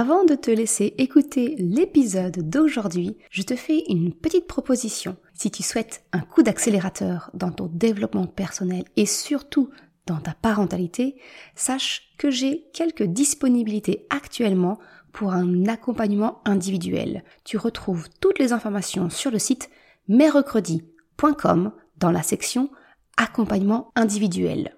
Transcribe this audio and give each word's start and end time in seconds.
Avant 0.00 0.24
de 0.24 0.36
te 0.36 0.52
laisser 0.52 0.94
écouter 0.98 1.56
l'épisode 1.58 2.48
d'aujourd'hui, 2.48 3.16
je 3.32 3.42
te 3.42 3.56
fais 3.56 3.82
une 3.88 4.14
petite 4.14 4.46
proposition. 4.46 5.16
Si 5.34 5.50
tu 5.50 5.64
souhaites 5.64 6.04
un 6.12 6.20
coup 6.20 6.44
d'accélérateur 6.44 7.32
dans 7.34 7.50
ton 7.50 7.66
développement 7.66 8.28
personnel 8.28 8.84
et 8.94 9.06
surtout 9.06 9.70
dans 10.06 10.20
ta 10.20 10.34
parentalité, 10.34 11.16
sache 11.56 12.14
que 12.16 12.30
j'ai 12.30 12.68
quelques 12.72 13.02
disponibilités 13.02 14.06
actuellement 14.08 14.78
pour 15.10 15.32
un 15.32 15.66
accompagnement 15.66 16.42
individuel. 16.44 17.24
Tu 17.42 17.56
retrouves 17.56 18.06
toutes 18.20 18.38
les 18.38 18.52
informations 18.52 19.10
sur 19.10 19.32
le 19.32 19.40
site 19.40 19.68
mercredi.com 20.06 21.72
dans 21.96 22.12
la 22.12 22.22
section 22.22 22.70
accompagnement 23.16 23.90
individuel. 23.96 24.76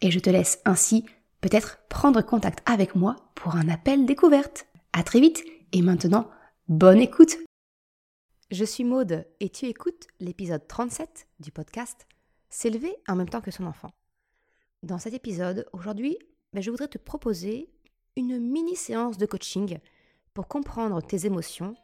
Et 0.00 0.10
je 0.10 0.18
te 0.18 0.30
laisse 0.30 0.60
ainsi 0.64 1.04
peut-être 1.42 1.80
prendre 1.88 2.22
contact 2.22 2.62
avec 2.64 2.94
moi 2.94 3.16
pour 3.34 3.56
un 3.56 3.68
appel 3.68 4.06
découverte. 4.06 4.66
À 4.94 5.02
très 5.02 5.20
vite 5.20 5.44
et 5.72 5.82
maintenant, 5.82 6.30
bonne 6.68 7.00
écoute. 7.00 7.36
Je 8.50 8.64
suis 8.64 8.84
Maude 8.84 9.26
et 9.40 9.50
tu 9.50 9.66
écoutes 9.66 10.06
l'épisode 10.20 10.66
37 10.66 11.26
du 11.40 11.50
podcast 11.50 12.06
S'élever 12.48 12.94
en 13.08 13.16
même 13.16 13.28
temps 13.28 13.40
que 13.40 13.50
son 13.50 13.66
enfant. 13.66 13.90
Dans 14.82 14.98
cet 14.98 15.14
épisode, 15.14 15.66
aujourd'hui, 15.72 16.16
ben, 16.52 16.62
je 16.62 16.70
voudrais 16.70 16.88
te 16.88 16.98
proposer 16.98 17.70
une 18.16 18.38
mini 18.38 18.76
séance 18.76 19.18
de 19.18 19.26
coaching 19.26 19.78
pour 20.34 20.48
comprendre 20.48 21.00
tes 21.00 21.26
émotions 21.26 21.74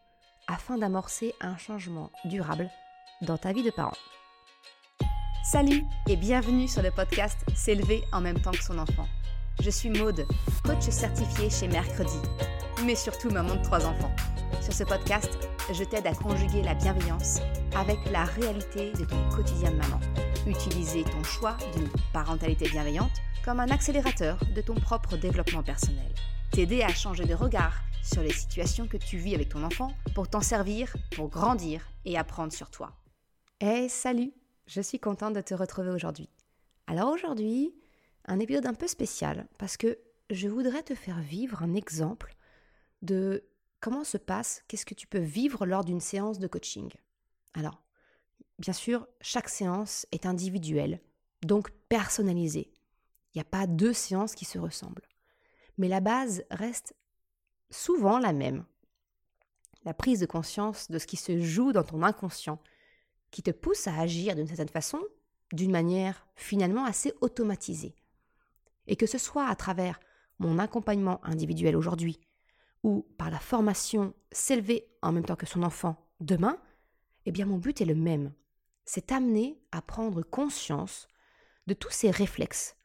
afin 0.46 0.78
d'amorcer 0.78 1.34
un 1.40 1.56
changement 1.56 2.10
durable 2.26 2.70
dans 3.22 3.38
ta 3.38 3.52
vie 3.52 3.62
de 3.62 3.70
parent. 3.70 3.96
Salut 5.50 5.82
et 6.06 6.16
bienvenue 6.16 6.68
sur 6.68 6.82
le 6.82 6.90
podcast 6.90 7.38
S'élever 7.56 8.02
en 8.12 8.20
même 8.20 8.40
temps 8.40 8.50
que 8.50 8.62
son 8.62 8.78
enfant. 8.78 9.08
Je 9.60 9.70
suis 9.70 9.90
Maude, 9.90 10.24
coach 10.64 10.88
certifié 10.88 11.50
chez 11.50 11.66
Mercredi, 11.66 12.18
mais 12.86 12.94
surtout 12.94 13.28
maman 13.28 13.56
de 13.56 13.62
trois 13.62 13.84
enfants. 13.86 14.14
Sur 14.62 14.72
ce 14.72 14.84
podcast, 14.84 15.36
je 15.72 15.82
t'aide 15.82 16.06
à 16.06 16.14
conjuguer 16.14 16.62
la 16.62 16.74
bienveillance 16.74 17.40
avec 17.74 17.98
la 18.12 18.24
réalité 18.24 18.92
de 18.92 19.04
ton 19.04 19.28
quotidien 19.30 19.72
de 19.72 19.76
maman. 19.76 19.98
Utiliser 20.46 21.02
ton 21.02 21.24
choix 21.24 21.56
d'une 21.74 21.88
parentalité 22.12 22.68
bienveillante 22.68 23.10
comme 23.44 23.58
un 23.58 23.68
accélérateur 23.68 24.38
de 24.54 24.60
ton 24.60 24.76
propre 24.76 25.16
développement 25.16 25.64
personnel. 25.64 26.14
T'aider 26.52 26.82
à 26.82 26.94
changer 26.94 27.24
de 27.24 27.34
regard 27.34 27.82
sur 28.04 28.22
les 28.22 28.32
situations 28.32 28.86
que 28.86 28.96
tu 28.96 29.18
vis 29.18 29.34
avec 29.34 29.48
ton 29.48 29.64
enfant 29.64 29.92
pour 30.14 30.28
t'en 30.28 30.40
servir, 30.40 30.96
pour 31.16 31.28
grandir 31.30 31.90
et 32.04 32.16
apprendre 32.16 32.52
sur 32.52 32.70
toi. 32.70 32.92
Eh 33.60 33.88
salut, 33.88 34.32
je 34.68 34.80
suis 34.80 35.00
contente 35.00 35.34
de 35.34 35.40
te 35.40 35.54
retrouver 35.54 35.90
aujourd'hui. 35.90 36.28
Alors 36.86 37.08
aujourd'hui, 37.08 37.74
un 38.28 38.38
épisode 38.38 38.66
un 38.66 38.74
peu 38.74 38.86
spécial 38.86 39.48
parce 39.58 39.76
que 39.76 39.98
je 40.30 40.48
voudrais 40.48 40.82
te 40.82 40.94
faire 40.94 41.20
vivre 41.20 41.62
un 41.62 41.74
exemple 41.74 42.36
de 43.02 43.44
comment 43.80 44.04
se 44.04 44.18
passe, 44.18 44.62
qu'est-ce 44.68 44.86
que 44.86 44.94
tu 44.94 45.06
peux 45.06 45.18
vivre 45.18 45.66
lors 45.66 45.84
d'une 45.84 46.00
séance 46.00 46.38
de 46.38 46.46
coaching. 46.46 46.90
Alors, 47.54 47.82
bien 48.58 48.74
sûr, 48.74 49.06
chaque 49.20 49.48
séance 49.48 50.06
est 50.12 50.26
individuelle, 50.26 51.00
donc 51.42 51.70
personnalisée. 51.88 52.70
Il 53.34 53.38
n'y 53.38 53.42
a 53.42 53.44
pas 53.44 53.66
deux 53.66 53.92
séances 53.92 54.34
qui 54.34 54.44
se 54.44 54.58
ressemblent. 54.58 55.08
Mais 55.78 55.88
la 55.88 56.00
base 56.00 56.44
reste 56.50 56.94
souvent 57.70 58.18
la 58.18 58.32
même. 58.32 58.64
La 59.84 59.94
prise 59.94 60.20
de 60.20 60.26
conscience 60.26 60.90
de 60.90 60.98
ce 60.98 61.06
qui 61.06 61.16
se 61.16 61.40
joue 61.40 61.72
dans 61.72 61.84
ton 61.84 62.02
inconscient, 62.02 62.60
qui 63.30 63.42
te 63.42 63.50
pousse 63.52 63.86
à 63.86 63.96
agir 63.98 64.34
d'une 64.34 64.46
certaine 64.46 64.68
façon, 64.68 65.00
d'une 65.52 65.70
manière 65.70 66.26
finalement 66.34 66.84
assez 66.84 67.14
automatisée. 67.20 67.94
Et 68.88 68.96
que 68.96 69.06
ce 69.06 69.18
soit 69.18 69.46
à 69.46 69.54
travers 69.54 70.00
mon 70.38 70.58
accompagnement 70.58 71.24
individuel 71.24 71.76
aujourd'hui 71.76 72.18
ou 72.82 73.06
par 73.18 73.30
la 73.30 73.38
formation 73.38 74.14
s'élever 74.32 74.88
en 75.02 75.12
même 75.12 75.24
temps 75.24 75.36
que 75.36 75.46
son 75.46 75.62
enfant 75.62 76.08
demain, 76.20 76.58
eh 77.26 77.32
bien 77.32 77.46
mon 77.46 77.58
but 77.58 77.80
est 77.80 77.86
le 77.86 77.94
même. 77.94 78.32
C'est 78.84 79.12
amener 79.12 79.60
à 79.72 79.82
prendre 79.82 80.22
conscience 80.22 81.06
de 81.66 81.74
tous 81.74 81.90
ces 81.90 82.10
réflexes, 82.10 82.76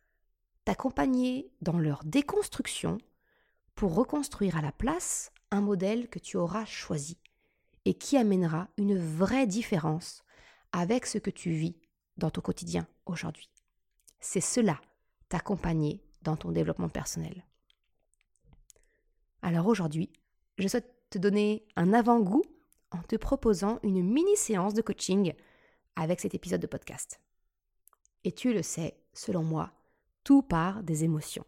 t'accompagner 0.65 1.51
dans 1.61 1.79
leur 1.79 2.03
déconstruction 2.03 2.97
pour 3.75 3.95
reconstruire 3.95 4.57
à 4.57 4.61
la 4.61 4.71
place 4.71 5.31
un 5.51 5.61
modèle 5.61 6.09
que 6.09 6.19
tu 6.19 6.37
auras 6.37 6.65
choisi 6.65 7.17
et 7.85 7.93
qui 7.93 8.17
amènera 8.17 8.67
une 8.77 8.97
vraie 8.97 9.47
différence 9.47 10.23
avec 10.71 11.05
ce 11.05 11.17
que 11.17 11.29
tu 11.29 11.51
vis 11.51 11.77
dans 12.17 12.29
ton 12.29 12.41
quotidien 12.41 12.87
aujourd'hui. 13.05 13.49
C'est 14.19 14.41
cela 14.41 14.79
t'accompagner 15.33 15.99
dans 16.21 16.37
ton 16.37 16.51
développement 16.51 16.89
personnel. 16.89 17.43
Alors 19.41 19.65
aujourd'hui, 19.65 20.11
je 20.59 20.67
souhaite 20.67 20.93
te 21.09 21.17
donner 21.17 21.65
un 21.75 21.91
avant-goût 21.91 22.43
en 22.91 23.01
te 23.01 23.15
proposant 23.15 23.79
une 23.81 24.03
mini 24.03 24.37
séance 24.37 24.75
de 24.75 24.83
coaching 24.83 25.33
avec 25.95 26.19
cet 26.19 26.35
épisode 26.35 26.61
de 26.61 26.67
podcast. 26.67 27.19
Et 28.23 28.31
tu 28.31 28.53
le 28.53 28.61
sais, 28.61 28.95
selon 29.11 29.41
moi, 29.41 29.73
tout 30.23 30.43
part 30.43 30.83
des 30.83 31.03
émotions. 31.03 31.47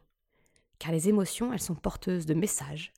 Car 0.80 0.92
les 0.92 1.08
émotions, 1.08 1.54
elles 1.54 1.62
sont 1.62 1.76
porteuses 1.76 2.26
de 2.26 2.34
messages 2.34 2.92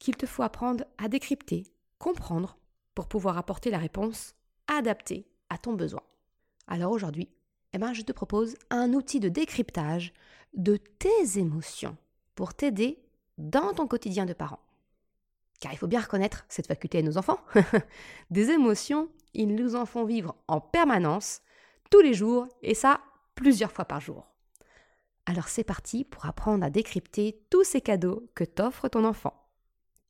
qu'il 0.00 0.16
te 0.16 0.26
faut 0.26 0.42
apprendre 0.42 0.84
à 0.98 1.06
décrypter, 1.06 1.62
comprendre, 2.00 2.58
pour 2.96 3.06
pouvoir 3.06 3.38
apporter 3.38 3.70
la 3.70 3.78
réponse 3.78 4.34
adaptée 4.66 5.28
à 5.48 5.58
ton 5.58 5.74
besoin. 5.74 6.02
Alors 6.66 6.90
aujourd'hui, 6.90 7.28
eh 7.74 7.78
ben, 7.78 7.92
je 7.92 8.02
te 8.02 8.12
propose 8.12 8.56
un 8.70 8.92
outil 8.92 9.18
de 9.18 9.28
décryptage 9.28 10.12
de 10.54 10.76
tes 10.76 11.38
émotions 11.40 11.96
pour 12.36 12.54
t'aider 12.54 13.02
dans 13.36 13.72
ton 13.74 13.88
quotidien 13.88 14.26
de 14.26 14.32
parent. 14.32 14.60
Car 15.58 15.72
il 15.72 15.76
faut 15.76 15.88
bien 15.88 16.00
reconnaître 16.00 16.44
cette 16.48 16.68
faculté 16.68 16.98
à 16.98 17.02
nos 17.02 17.18
enfants. 17.18 17.40
Des 18.30 18.50
émotions, 18.50 19.08
ils 19.34 19.52
nous 19.56 19.74
en 19.74 19.86
font 19.86 20.04
vivre 20.04 20.36
en 20.46 20.60
permanence, 20.60 21.40
tous 21.90 22.00
les 22.00 22.14
jours, 22.14 22.46
et 22.62 22.74
ça, 22.74 23.00
plusieurs 23.34 23.72
fois 23.72 23.86
par 23.86 24.00
jour. 24.00 24.24
Alors 25.26 25.48
c'est 25.48 25.64
parti 25.64 26.04
pour 26.04 26.26
apprendre 26.26 26.64
à 26.64 26.70
décrypter 26.70 27.44
tous 27.50 27.64
ces 27.64 27.80
cadeaux 27.80 28.30
que 28.36 28.44
t'offre 28.44 28.86
ton 28.86 29.04
enfant. 29.04 29.48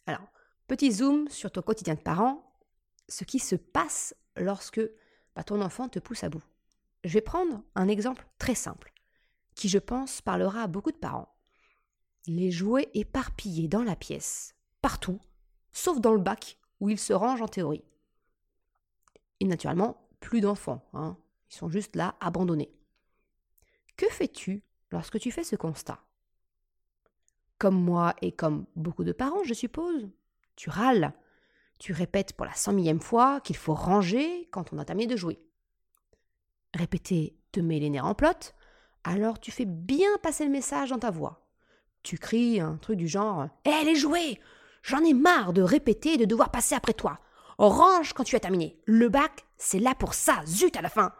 Alors, 0.07 0.29
petit 0.67 0.93
zoom 0.93 1.31
sur 1.31 1.51
ton 1.51 1.63
quotidien 1.63 1.95
de 1.95 2.01
parent, 2.01 2.45
ce 3.09 3.25
qui 3.25 3.39
se 3.39 3.57
passe 3.57 4.15
lorsque 4.37 4.83
bah, 5.35 5.45
ton 5.45 5.63
enfant 5.63 5.89
te 5.89 5.99
pousse 5.99 6.25
à 6.25 6.29
bout. 6.29 6.43
Je 7.05 7.13
vais 7.13 7.21
prendre 7.21 7.63
un 7.75 7.87
exemple 7.89 8.27
très 8.39 8.55
simple, 8.55 8.93
qui 9.55 9.69
je 9.69 9.79
pense 9.79 10.23
parlera 10.23 10.63
à 10.63 10.67
beaucoup 10.67 10.91
de 10.91 10.97
parents. 10.97 11.37
Les 12.27 12.51
jouets 12.51 12.89
éparpillés 12.95 13.69
dans 13.69 13.83
la 13.83 13.95
pièce, 13.95 14.55
partout, 14.81 15.21
sauf 15.71 16.01
dans 16.01 16.15
le 16.15 16.21
bac 16.21 16.59
où 16.81 16.89
ils 16.89 16.99
se 16.99 17.13
rangent 17.13 17.43
en 17.43 17.49
théorie. 17.49 17.85
Et 19.41 19.45
naturellement, 19.45 20.09
plus 20.21 20.41
d'enfants, 20.41 20.89
hein. 20.95 21.19
ils 21.51 21.57
sont 21.57 21.69
juste 21.69 21.95
là, 21.95 22.17
abandonnés. 22.21 22.75
Que 23.99 24.07
fais-tu 24.09 24.63
lorsque 24.91 25.19
tu 25.19 25.31
fais 25.31 25.45
ce 25.45 25.57
constat? 25.57 26.01
Comme 27.59 27.81
moi 27.81 28.15
et 28.23 28.33
comme 28.33 28.65
beaucoup 28.77 29.05
de 29.05 29.13
parents, 29.13 29.45
je 29.45 29.53
suppose, 29.53 30.09
tu 30.57 30.71
râles. 30.71 31.13
Tu 31.79 31.93
répètes 31.93 32.33
pour 32.33 32.47
la 32.47 32.55
cent 32.55 32.73
millième 32.73 33.01
fois 33.01 33.41
qu'il 33.43 33.57
faut 33.57 33.75
ranger 33.75 34.49
quand 34.51 34.73
on 34.73 34.79
a 34.79 34.85
terminé 34.87 35.13
de 35.13 35.19
jouer. 35.19 35.39
Répéter 36.75 37.37
te 37.53 37.61
met 37.61 37.79
les 37.79 37.89
nerfs 37.89 38.05
en 38.05 38.15
plot, 38.15 38.53
alors 39.05 39.39
tu 39.39 39.53
fais 39.53 39.65
bien 39.65 40.11
passer 40.23 40.45
le 40.45 40.51
message 40.51 40.91
dans 40.91 40.99
ta 40.99 41.11
voix. 41.11 41.47
Tu 42.03 42.19
cries 42.19 42.61
un 42.61 42.77
truc 42.77 42.97
du 42.97 43.07
genre 43.07 43.49
Hé, 43.65 43.85
les 43.85 43.95
jouets 43.95 44.41
J'en 44.83 45.03
ai 45.05 45.15
marre 45.15 45.53
de 45.53 45.63
répéter 45.63 46.15
et 46.15 46.19
de 46.19 46.25
devoir 46.25 46.51
passer 46.51 46.75
après 46.75 46.93
toi. 46.93 47.21
Range 47.59 48.13
quand 48.13 48.25
tu 48.25 48.37
as 48.37 48.41
terminé. 48.41 48.79
Le 48.85 49.09
bac, 49.09 49.47
c'est 49.57 49.79
là 49.79 49.95
pour 49.95 50.15
ça, 50.15 50.43
zut 50.47 50.77
à 50.77 50.83
la 50.83 50.91
fin. 50.91 51.15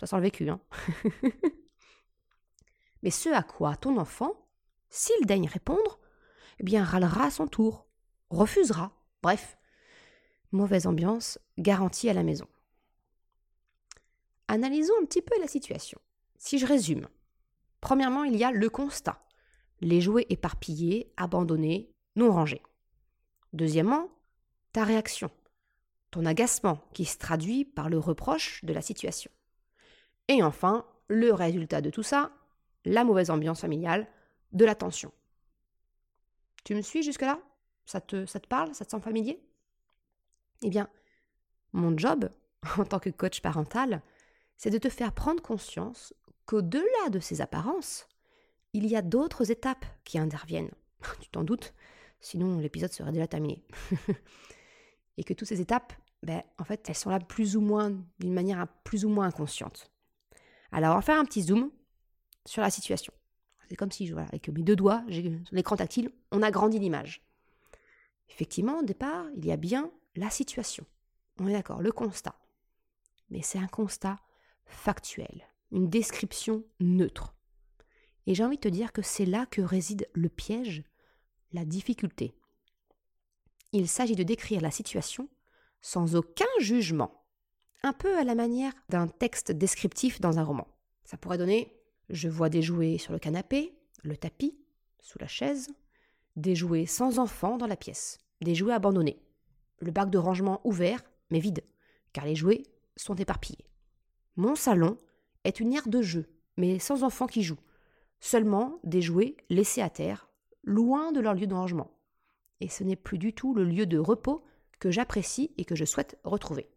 Ça 0.00 0.06
sent 0.06 0.16
le 0.16 0.22
vécu, 0.22 0.48
hein 0.50 0.60
Mais 3.02 3.10
ce 3.10 3.30
à 3.30 3.42
quoi 3.42 3.76
ton 3.76 3.96
enfant, 3.96 4.34
s'il 4.90 5.24
daigne 5.24 5.48
répondre, 5.48 6.00
eh 6.58 6.64
bien 6.64 6.84
râlera 6.84 7.26
à 7.26 7.30
son 7.30 7.46
tour, 7.46 7.86
refusera. 8.28 8.92
Bref, 9.22 9.56
mauvaise 10.52 10.86
ambiance 10.86 11.38
garantie 11.58 12.10
à 12.10 12.14
la 12.14 12.24
maison. 12.24 12.48
Analysons 14.50 14.94
un 15.00 15.04
petit 15.04 15.22
peu 15.22 15.38
la 15.38 15.46
situation. 15.46 16.00
Si 16.36 16.58
je 16.58 16.66
résume, 16.66 17.06
premièrement, 17.80 18.24
il 18.24 18.36
y 18.36 18.42
a 18.42 18.50
le 18.50 18.68
constat. 18.68 19.24
Les 19.80 20.00
jouets 20.00 20.26
éparpillés, 20.28 21.12
abandonnés, 21.16 21.94
non 22.16 22.32
rangés. 22.32 22.60
Deuxièmement, 23.52 24.08
ta 24.72 24.82
réaction, 24.82 25.30
ton 26.10 26.26
agacement 26.26 26.82
qui 26.92 27.04
se 27.04 27.16
traduit 27.16 27.64
par 27.64 27.88
le 27.88 28.00
reproche 28.00 28.64
de 28.64 28.72
la 28.72 28.82
situation. 28.82 29.30
Et 30.26 30.42
enfin, 30.42 30.84
le 31.06 31.32
résultat 31.32 31.80
de 31.80 31.90
tout 31.90 32.02
ça, 32.02 32.32
la 32.84 33.04
mauvaise 33.04 33.30
ambiance 33.30 33.60
familiale, 33.60 34.08
de 34.50 34.64
la 34.64 34.74
tension. 34.74 35.12
Tu 36.64 36.74
me 36.74 36.82
suis 36.82 37.04
jusque-là? 37.04 37.40
Ça 37.86 38.00
te, 38.00 38.26
ça 38.26 38.40
te 38.40 38.48
parle? 38.48 38.74
Ça 38.74 38.84
te 38.84 38.90
semble 38.90 39.04
familier? 39.04 39.40
Eh 40.62 40.70
bien, 40.70 40.88
mon 41.72 41.96
job, 41.96 42.28
en 42.78 42.84
tant 42.84 42.98
que 42.98 43.10
coach 43.10 43.42
parental, 43.42 44.02
c'est 44.60 44.68
de 44.68 44.76
te 44.76 44.90
faire 44.90 45.14
prendre 45.14 45.42
conscience 45.42 46.12
qu'au-delà 46.44 47.08
de 47.10 47.18
ces 47.18 47.40
apparences, 47.40 48.06
il 48.74 48.86
y 48.86 48.94
a 48.94 49.00
d'autres 49.00 49.50
étapes 49.50 49.86
qui 50.04 50.18
interviennent. 50.18 50.70
Tu 51.22 51.30
t'en 51.30 51.44
doutes, 51.44 51.72
sinon 52.20 52.58
l'épisode 52.58 52.92
serait 52.92 53.10
déjà 53.10 53.26
terminé. 53.26 53.64
et 55.16 55.24
que 55.24 55.32
toutes 55.32 55.48
ces 55.48 55.62
étapes, 55.62 55.94
ben, 56.22 56.42
en 56.58 56.64
fait, 56.64 56.86
elles 56.90 56.94
sont 56.94 57.08
là 57.08 57.20
plus 57.20 57.56
ou 57.56 57.62
moins, 57.62 57.90
d'une 58.18 58.34
manière 58.34 58.68
plus 58.84 59.06
ou 59.06 59.08
moins 59.08 59.28
inconsciente. 59.28 59.90
Alors, 60.72 60.92
on 60.92 60.96
va 60.96 61.02
faire 61.02 61.18
un 61.18 61.24
petit 61.24 61.40
zoom 61.40 61.70
sur 62.44 62.60
la 62.60 62.68
situation. 62.68 63.14
C'est 63.66 63.76
comme 63.76 63.90
si, 63.90 64.10
voilà, 64.10 64.28
avec 64.28 64.46
mes 64.50 64.62
deux 64.62 64.76
doigts, 64.76 65.02
j'ai 65.08 65.40
l'écran 65.52 65.76
tactile, 65.76 66.12
on 66.32 66.42
agrandit 66.42 66.78
l'image. 66.78 67.22
Effectivement, 68.28 68.80
au 68.80 68.82
départ, 68.82 69.24
il 69.36 69.46
y 69.46 69.52
a 69.52 69.56
bien 69.56 69.90
la 70.16 70.28
situation. 70.28 70.84
On 71.38 71.48
est 71.48 71.54
d'accord, 71.54 71.80
le 71.80 71.92
constat. 71.92 72.34
Mais 73.30 73.40
c'est 73.40 73.58
un 73.58 73.66
constat 73.66 74.16
factuel, 74.70 75.46
une 75.72 75.88
description 75.88 76.64
neutre. 76.80 77.34
Et 78.26 78.34
j'ai 78.34 78.44
envie 78.44 78.56
de 78.56 78.62
te 78.62 78.68
dire 78.68 78.92
que 78.92 79.02
c'est 79.02 79.26
là 79.26 79.46
que 79.46 79.60
réside 79.60 80.08
le 80.12 80.28
piège, 80.28 80.84
la 81.52 81.64
difficulté. 81.64 82.34
Il 83.72 83.88
s'agit 83.88 84.16
de 84.16 84.22
décrire 84.22 84.60
la 84.60 84.70
situation 84.70 85.28
sans 85.80 86.16
aucun 86.16 86.44
jugement, 86.60 87.24
un 87.82 87.92
peu 87.92 88.18
à 88.18 88.24
la 88.24 88.34
manière 88.34 88.72
d'un 88.88 89.08
texte 89.08 89.52
descriptif 89.52 90.20
dans 90.20 90.38
un 90.38 90.44
roman. 90.44 90.68
Ça 91.04 91.16
pourrait 91.16 91.38
donner 91.38 91.76
je 92.10 92.28
vois 92.28 92.48
des 92.48 92.60
jouets 92.60 92.98
sur 92.98 93.12
le 93.12 93.20
canapé, 93.20 93.72
le 94.02 94.16
tapis, 94.16 94.58
sous 95.00 95.18
la 95.20 95.28
chaise, 95.28 95.68
des 96.34 96.56
jouets 96.56 96.86
sans 96.86 97.18
enfant 97.18 97.56
dans 97.56 97.68
la 97.68 97.76
pièce, 97.76 98.18
des 98.40 98.54
jouets 98.56 98.74
abandonnés, 98.74 99.22
le 99.78 99.92
bac 99.92 100.10
de 100.10 100.18
rangement 100.18 100.60
ouvert 100.64 101.02
mais 101.30 101.38
vide, 101.38 101.62
car 102.12 102.24
les 102.24 102.34
jouets 102.34 102.64
sont 102.96 103.14
éparpillés. 103.14 103.69
Mon 104.36 104.54
salon 104.54 104.98
est 105.44 105.60
une 105.60 105.72
aire 105.72 105.88
de 105.88 106.02
jeu, 106.02 106.26
mais 106.56 106.78
sans 106.78 107.02
enfants 107.02 107.26
qui 107.26 107.42
jouent, 107.42 107.60
seulement 108.20 108.78
des 108.84 109.02
jouets 109.02 109.36
laissés 109.48 109.82
à 109.82 109.90
terre, 109.90 110.28
loin 110.62 111.12
de 111.12 111.20
leur 111.20 111.34
lieu 111.34 111.46
de 111.46 111.54
rangement. 111.54 111.90
Et 112.60 112.68
ce 112.68 112.84
n'est 112.84 112.96
plus 112.96 113.18
du 113.18 113.32
tout 113.32 113.54
le 113.54 113.64
lieu 113.64 113.86
de 113.86 113.98
repos 113.98 114.44
que 114.78 114.90
j'apprécie 114.90 115.52
et 115.56 115.64
que 115.64 115.74
je 115.74 115.84
souhaite 115.84 116.18
retrouver. 116.24 116.70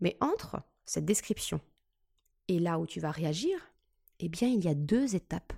Mais 0.00 0.16
entre 0.20 0.62
cette 0.84 1.04
description 1.04 1.60
et 2.48 2.58
là 2.58 2.78
où 2.78 2.86
tu 2.86 3.00
vas 3.00 3.10
réagir, 3.10 3.58
eh 4.18 4.28
bien 4.28 4.48
il 4.48 4.64
y 4.64 4.68
a 4.68 4.74
deux 4.74 5.14
étapes 5.14 5.52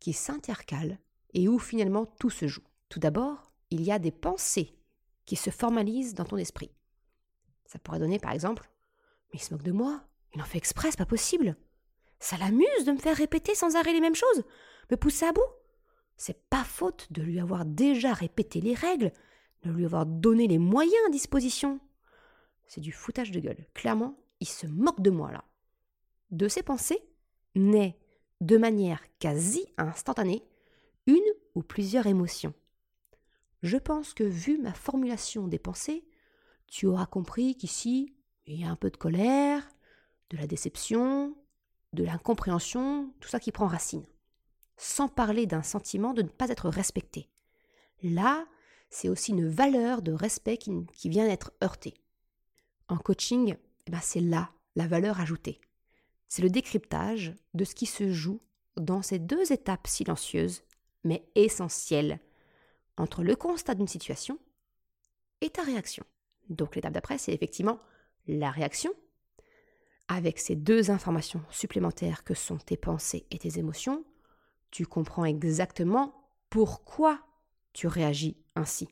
qui 0.00 0.12
s'intercalent 0.12 0.98
et 1.34 1.48
où 1.48 1.58
finalement 1.58 2.06
tout 2.06 2.30
se 2.30 2.46
joue. 2.46 2.64
Tout 2.88 2.98
d'abord, 2.98 3.52
il 3.70 3.82
y 3.82 3.92
a 3.92 3.98
des 3.98 4.10
pensées 4.10 4.78
qui 5.26 5.36
se 5.36 5.50
formalisent 5.50 6.14
dans 6.14 6.24
ton 6.24 6.36
esprit. 6.36 6.70
Ça 7.66 7.78
pourrait 7.78 7.98
donner 7.98 8.18
par 8.18 8.32
exemple 8.32 8.70
Mais 9.32 9.38
il 9.38 9.42
se 9.42 9.52
moque 9.52 9.62
de 9.62 9.72
moi, 9.72 10.02
il 10.34 10.42
en 10.42 10.44
fait 10.44 10.58
exprès, 10.58 10.90
pas 10.92 11.06
possible. 11.06 11.56
Ça 12.18 12.36
l'amuse 12.38 12.84
de 12.86 12.92
me 12.92 12.98
faire 12.98 13.16
répéter 13.16 13.54
sans 13.54 13.76
arrêt 13.76 13.92
les 13.92 14.00
mêmes 14.00 14.14
choses, 14.14 14.44
me 14.90 14.96
pousser 14.96 15.26
à 15.26 15.32
bout. 15.32 15.42
C'est 16.16 16.48
pas 16.48 16.64
faute 16.64 17.08
de 17.10 17.22
lui 17.22 17.40
avoir 17.40 17.64
déjà 17.64 18.12
répété 18.12 18.60
les 18.60 18.74
règles, 18.74 19.12
de 19.62 19.70
lui 19.70 19.84
avoir 19.84 20.06
donné 20.06 20.46
les 20.46 20.58
moyens 20.58 20.94
à 21.06 21.10
disposition. 21.10 21.80
C'est 22.66 22.80
du 22.80 22.92
foutage 22.92 23.30
de 23.30 23.40
gueule. 23.40 23.66
Clairement, 23.74 24.16
il 24.40 24.48
se 24.48 24.66
moque 24.66 25.00
de 25.00 25.10
moi 25.10 25.32
là. 25.32 25.44
De 26.30 26.48
ses 26.48 26.62
pensées 26.62 27.02
naît 27.54 27.98
de 28.40 28.56
manière 28.56 29.02
quasi 29.18 29.66
instantanée 29.76 30.44
une 31.06 31.22
ou 31.54 31.62
plusieurs 31.62 32.06
émotions. 32.06 32.54
Je 33.62 33.76
pense 33.76 34.14
que 34.14 34.24
vu 34.24 34.58
ma 34.58 34.74
formulation 34.74 35.48
des 35.48 35.58
pensées, 35.58 36.04
tu 36.66 36.86
auras 36.86 37.06
compris 37.06 37.56
qu'ici, 37.56 38.14
il 38.46 38.60
y 38.60 38.64
a 38.64 38.70
un 38.70 38.76
peu 38.76 38.90
de 38.90 38.96
colère, 38.96 39.68
de 40.30 40.36
la 40.36 40.46
déception, 40.46 41.36
de 41.92 42.04
l'incompréhension, 42.04 43.12
tout 43.20 43.28
ça 43.28 43.40
qui 43.40 43.52
prend 43.52 43.66
racine. 43.66 44.04
Sans 44.76 45.08
parler 45.08 45.46
d'un 45.46 45.62
sentiment 45.62 46.12
de 46.12 46.22
ne 46.22 46.28
pas 46.28 46.48
être 46.48 46.68
respecté. 46.68 47.28
Là, 48.02 48.46
c'est 48.90 49.08
aussi 49.08 49.32
une 49.32 49.48
valeur 49.48 50.02
de 50.02 50.12
respect 50.12 50.56
qui, 50.56 51.08
vient 51.08 51.26
d'être 51.26 51.52
heurtée. 51.62 51.94
En 52.88 52.96
coaching, 52.96 53.56
eh 53.86 53.90
ben 53.90 54.00
c'est 54.02 54.20
là 54.20 54.50
la 54.76 54.86
valeur 54.86 55.20
ajoutée. 55.20 55.60
C'est 56.28 56.42
le 56.42 56.50
décryptage 56.50 57.34
de 57.54 57.64
ce 57.64 57.74
qui 57.74 57.86
se 57.86 58.12
joue 58.12 58.40
dans 58.76 59.02
ces 59.02 59.18
deux 59.18 59.52
étapes 59.52 59.86
silencieuses, 59.86 60.62
mais 61.04 61.28
essentielles, 61.34 62.18
entre 62.96 63.22
le 63.22 63.36
constat 63.36 63.74
d'une 63.74 63.88
situation 63.88 64.38
et 65.40 65.50
ta 65.50 65.62
réaction. 65.62 66.04
Donc 66.48 66.76
l'étape 66.76 66.92
d'après, 66.92 67.18
c'est 67.18 67.32
effectivement 67.32 67.78
la 68.26 68.50
réaction, 68.50 68.92
avec 70.08 70.38
ces 70.38 70.56
deux 70.56 70.90
informations 70.90 71.42
supplémentaires 71.50 72.24
que 72.24 72.34
sont 72.34 72.58
tes 72.58 72.76
pensées 72.76 73.26
et 73.30 73.38
tes 73.38 73.58
émotions, 73.58 74.04
tu 74.70 74.86
comprends 74.86 75.24
exactement 75.24 76.14
pourquoi 76.50 77.20
tu 77.72 77.86
réagis 77.86 78.36
ainsi. 78.54 78.88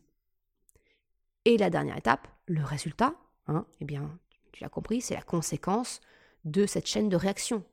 Et 1.45 1.57
la 1.57 1.71
dernière 1.71 1.97
étape, 1.97 2.29
le 2.47 2.63
résultat, 2.65 3.15
hein, 3.47 3.67
eh 3.81 3.85
bien, 3.85 4.19
tu 4.53 4.63
l'as 4.63 4.69
compris, 4.69 5.01
c'est 5.01 5.15
la 5.15 5.23
conséquence 5.23 6.01
de 6.45 6.67
cette 6.67 6.87
chaîne 6.87 7.09
de 7.09 7.17
réaction, 7.17 7.65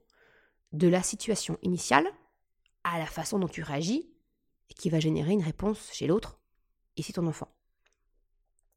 de 0.73 0.87
la 0.87 1.03
situation 1.03 1.57
initiale 1.61 2.07
à 2.83 2.99
la 2.99 3.05
façon 3.05 3.39
dont 3.39 3.47
tu 3.47 3.63
réagis 3.63 4.09
et 4.69 4.73
qui 4.73 4.89
va 4.89 4.99
générer 4.99 5.31
une 5.31 5.43
réponse 5.43 5.91
chez 5.93 6.07
l'autre, 6.07 6.39
ici 6.97 7.13
ton 7.13 7.27
enfant. 7.27 7.49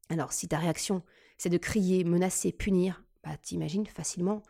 Alors, 0.09 0.33
si 0.33 0.47
ta 0.47 0.57
réaction, 0.57 1.03
c'est 1.37 1.49
de 1.49 1.57
crier, 1.57 2.03
menacer, 2.03 2.51
punir, 2.51 3.02
bah, 3.23 3.37
t'imagines 3.37 3.85
facilement 3.85 4.41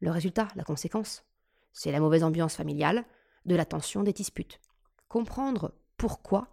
le 0.00 0.10
résultat, 0.10 0.48
la 0.56 0.64
conséquence. 0.64 1.24
C'est 1.72 1.92
la 1.92 2.00
mauvaise 2.00 2.24
ambiance 2.24 2.56
familiale, 2.56 3.04
de 3.46 3.54
la 3.54 3.64
tension, 3.64 4.02
des 4.02 4.12
disputes. 4.12 4.60
Comprendre 5.08 5.74
pourquoi 5.96 6.48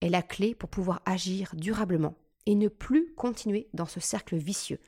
est 0.00 0.08
la 0.08 0.22
clé 0.22 0.54
pour 0.54 0.68
pouvoir 0.68 1.02
agir 1.04 1.54
durablement 1.54 2.14
et 2.46 2.54
ne 2.54 2.68
plus 2.68 3.14
continuer 3.14 3.68
dans 3.72 3.86
ce 3.86 4.00
cercle 4.00 4.36
vicieux 4.36 4.80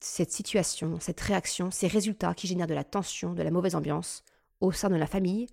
cette, 0.00 0.32
situation, 0.32 0.98
cette 0.98 1.20
réaction, 1.20 1.70
ces 1.70 1.86
résultats 1.86 2.34
qui 2.34 2.46
génèrent 2.46 2.66
de 2.66 2.74
la 2.74 2.84
tension, 2.84 3.34
de 3.34 3.42
la 3.42 3.50
mauvaise 3.50 3.76
ambiance 3.76 4.24
au 4.60 4.72
sein 4.72 4.90
de 4.90 4.96
la 4.96 5.06
famille 5.06 5.46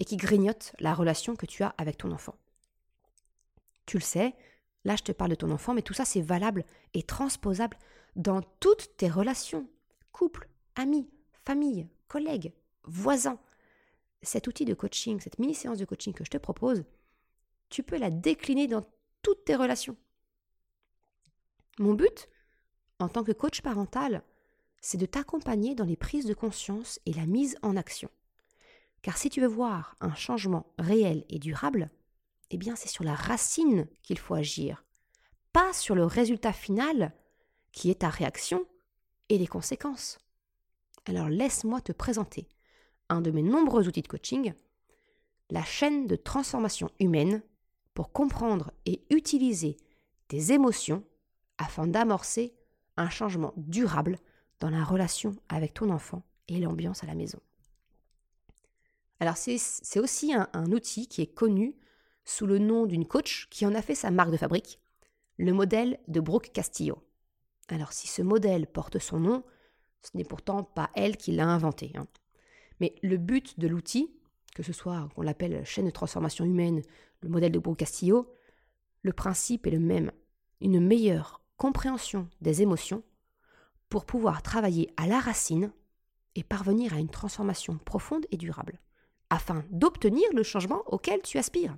et 0.00 0.04
qui 0.04 0.16
grignotent 0.16 0.72
la 0.80 0.94
relation 0.94 1.36
que 1.36 1.46
tu 1.46 1.62
as 1.62 1.74
avec 1.78 1.98
ton 1.98 2.10
enfant. 2.10 2.34
Tu 3.86 3.98
le 3.98 4.02
sais, 4.02 4.34
là 4.84 4.96
je 4.96 5.04
te 5.04 5.12
parle 5.12 5.30
de 5.30 5.36
ton 5.36 5.50
enfant, 5.50 5.74
mais 5.74 5.82
tout 5.82 5.94
ça 5.94 6.04
c'est 6.04 6.20
valable 6.20 6.64
et 6.94 7.02
transposable 7.02 7.78
dans 8.18 8.42
toutes 8.60 8.96
tes 8.96 9.08
relations, 9.08 9.66
couple, 10.12 10.48
amis, 10.74 11.08
famille, 11.46 11.88
collègues, 12.08 12.52
voisins. 12.82 13.38
Cet 14.22 14.48
outil 14.48 14.64
de 14.64 14.74
coaching, 14.74 15.20
cette 15.20 15.38
mini-séance 15.38 15.78
de 15.78 15.84
coaching 15.84 16.12
que 16.12 16.24
je 16.24 16.30
te 16.30 16.36
propose, 16.36 16.84
tu 17.70 17.84
peux 17.84 17.96
la 17.96 18.10
décliner 18.10 18.66
dans 18.66 18.84
toutes 19.22 19.44
tes 19.44 19.54
relations. 19.54 19.96
Mon 21.78 21.94
but, 21.94 22.28
en 22.98 23.08
tant 23.08 23.22
que 23.22 23.30
coach 23.30 23.62
parental, 23.62 24.24
c'est 24.80 24.98
de 24.98 25.06
t'accompagner 25.06 25.76
dans 25.76 25.84
les 25.84 25.96
prises 25.96 26.26
de 26.26 26.34
conscience 26.34 26.98
et 27.06 27.12
la 27.12 27.26
mise 27.26 27.56
en 27.62 27.76
action. 27.76 28.10
Car 29.02 29.16
si 29.16 29.30
tu 29.30 29.40
veux 29.40 29.46
voir 29.46 29.94
un 30.00 30.14
changement 30.16 30.66
réel 30.76 31.24
et 31.28 31.38
durable, 31.38 31.88
eh 32.50 32.56
bien 32.56 32.74
c'est 32.74 32.88
sur 32.88 33.04
la 33.04 33.14
racine 33.14 33.86
qu'il 34.02 34.18
faut 34.18 34.34
agir, 34.34 34.84
pas 35.52 35.72
sur 35.72 35.94
le 35.94 36.04
résultat 36.04 36.52
final 36.52 37.12
qui 37.78 37.90
est 37.90 38.00
ta 38.00 38.08
réaction 38.08 38.66
et 39.28 39.38
les 39.38 39.46
conséquences. 39.46 40.18
Alors 41.06 41.28
laisse-moi 41.28 41.80
te 41.80 41.92
présenter 41.92 42.48
un 43.08 43.20
de 43.20 43.30
mes 43.30 43.44
nombreux 43.44 43.86
outils 43.86 44.02
de 44.02 44.08
coaching, 44.08 44.52
la 45.48 45.62
chaîne 45.62 46.08
de 46.08 46.16
transformation 46.16 46.90
humaine 46.98 47.40
pour 47.94 48.10
comprendre 48.10 48.72
et 48.84 49.04
utiliser 49.10 49.76
tes 50.26 50.50
émotions 50.52 51.04
afin 51.56 51.86
d'amorcer 51.86 52.52
un 52.96 53.10
changement 53.10 53.54
durable 53.56 54.18
dans 54.58 54.70
la 54.70 54.82
relation 54.82 55.36
avec 55.48 55.74
ton 55.74 55.90
enfant 55.90 56.24
et 56.48 56.58
l'ambiance 56.58 57.04
à 57.04 57.06
la 57.06 57.14
maison. 57.14 57.38
Alors 59.20 59.36
c'est 59.36 60.00
aussi 60.00 60.34
un, 60.34 60.72
outil 60.72 61.06
qui 61.06 61.22
est 61.22 61.32
connu 61.32 61.76
sous 62.24 62.46
le 62.46 62.58
nom 62.58 62.86
d'une 62.86 63.06
coach 63.06 63.46
qui 63.50 63.64
en 63.66 63.74
a 63.76 63.82
fait 63.82 63.94
sa 63.94 64.10
marque 64.10 64.32
de 64.32 64.36
fabrique, 64.36 64.80
le 65.36 65.52
modèle 65.52 66.00
de 66.08 66.18
Brooke 66.18 66.50
Castillo. 66.52 67.07
Alors 67.68 67.92
si 67.92 68.08
ce 68.08 68.22
modèle 68.22 68.66
porte 68.66 68.98
son 68.98 69.20
nom, 69.20 69.44
ce 70.02 70.16
n'est 70.16 70.24
pourtant 70.24 70.64
pas 70.64 70.90
elle 70.94 71.16
qui 71.16 71.32
l'a 71.32 71.46
inventé. 71.46 71.92
Hein. 71.96 72.06
Mais 72.80 72.94
le 73.02 73.16
but 73.16 73.58
de 73.58 73.68
l'outil, 73.68 74.10
que 74.54 74.62
ce 74.62 74.72
soit 74.72 75.08
qu'on 75.14 75.22
l'appelle 75.22 75.64
chaîne 75.64 75.86
de 75.86 75.90
transformation 75.90 76.44
humaine, 76.44 76.82
le 77.20 77.28
modèle 77.28 77.52
de 77.52 77.58
Brooke 77.58 77.78
Castillo, 77.78 78.32
le 79.02 79.12
principe 79.12 79.66
est 79.66 79.72
le 79.72 79.80
même, 79.80 80.12
une 80.60 80.80
meilleure 80.80 81.42
compréhension 81.56 82.28
des 82.40 82.62
émotions 82.62 83.02
pour 83.88 84.04
pouvoir 84.04 84.42
travailler 84.42 84.92
à 84.96 85.06
la 85.06 85.18
racine 85.18 85.72
et 86.34 86.42
parvenir 86.42 86.94
à 86.94 86.98
une 86.98 87.08
transformation 87.08 87.78
profonde 87.78 88.26
et 88.30 88.36
durable, 88.36 88.80
afin 89.30 89.64
d'obtenir 89.70 90.28
le 90.34 90.42
changement 90.42 90.82
auquel 90.86 91.22
tu 91.22 91.38
aspires. 91.38 91.76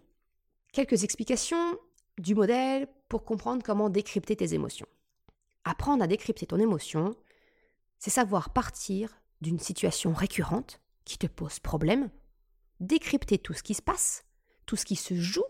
Quelques 0.73 1.04
explications 1.04 1.78
du 2.18 2.35
modèle 2.35 2.88
pour 3.09 3.25
comprendre 3.25 3.62
comment 3.64 3.88
décrypter 3.88 4.37
tes 4.37 4.54
émotions. 4.54 4.87
Apprendre 5.64 6.02
à 6.02 6.07
décrypter 6.07 6.47
ton 6.47 6.59
émotion, 6.59 7.14
c'est 7.99 8.11
savoir 8.11 8.52
partir 8.52 9.21
d'une 9.40 9.59
situation 9.59 10.12
récurrente 10.12 10.81
qui 11.05 11.19
te 11.19 11.26
pose 11.26 11.59
problème, 11.59 12.11
décrypter 12.81 13.38
tout 13.38 13.52
ce 13.52 13.62
qui 13.62 13.75
se 13.75 13.83
passe, 13.83 14.25
tout 14.67 14.76
ce 14.76 14.85
qui 14.85 14.97
se 14.97 15.14
joue 15.14 15.45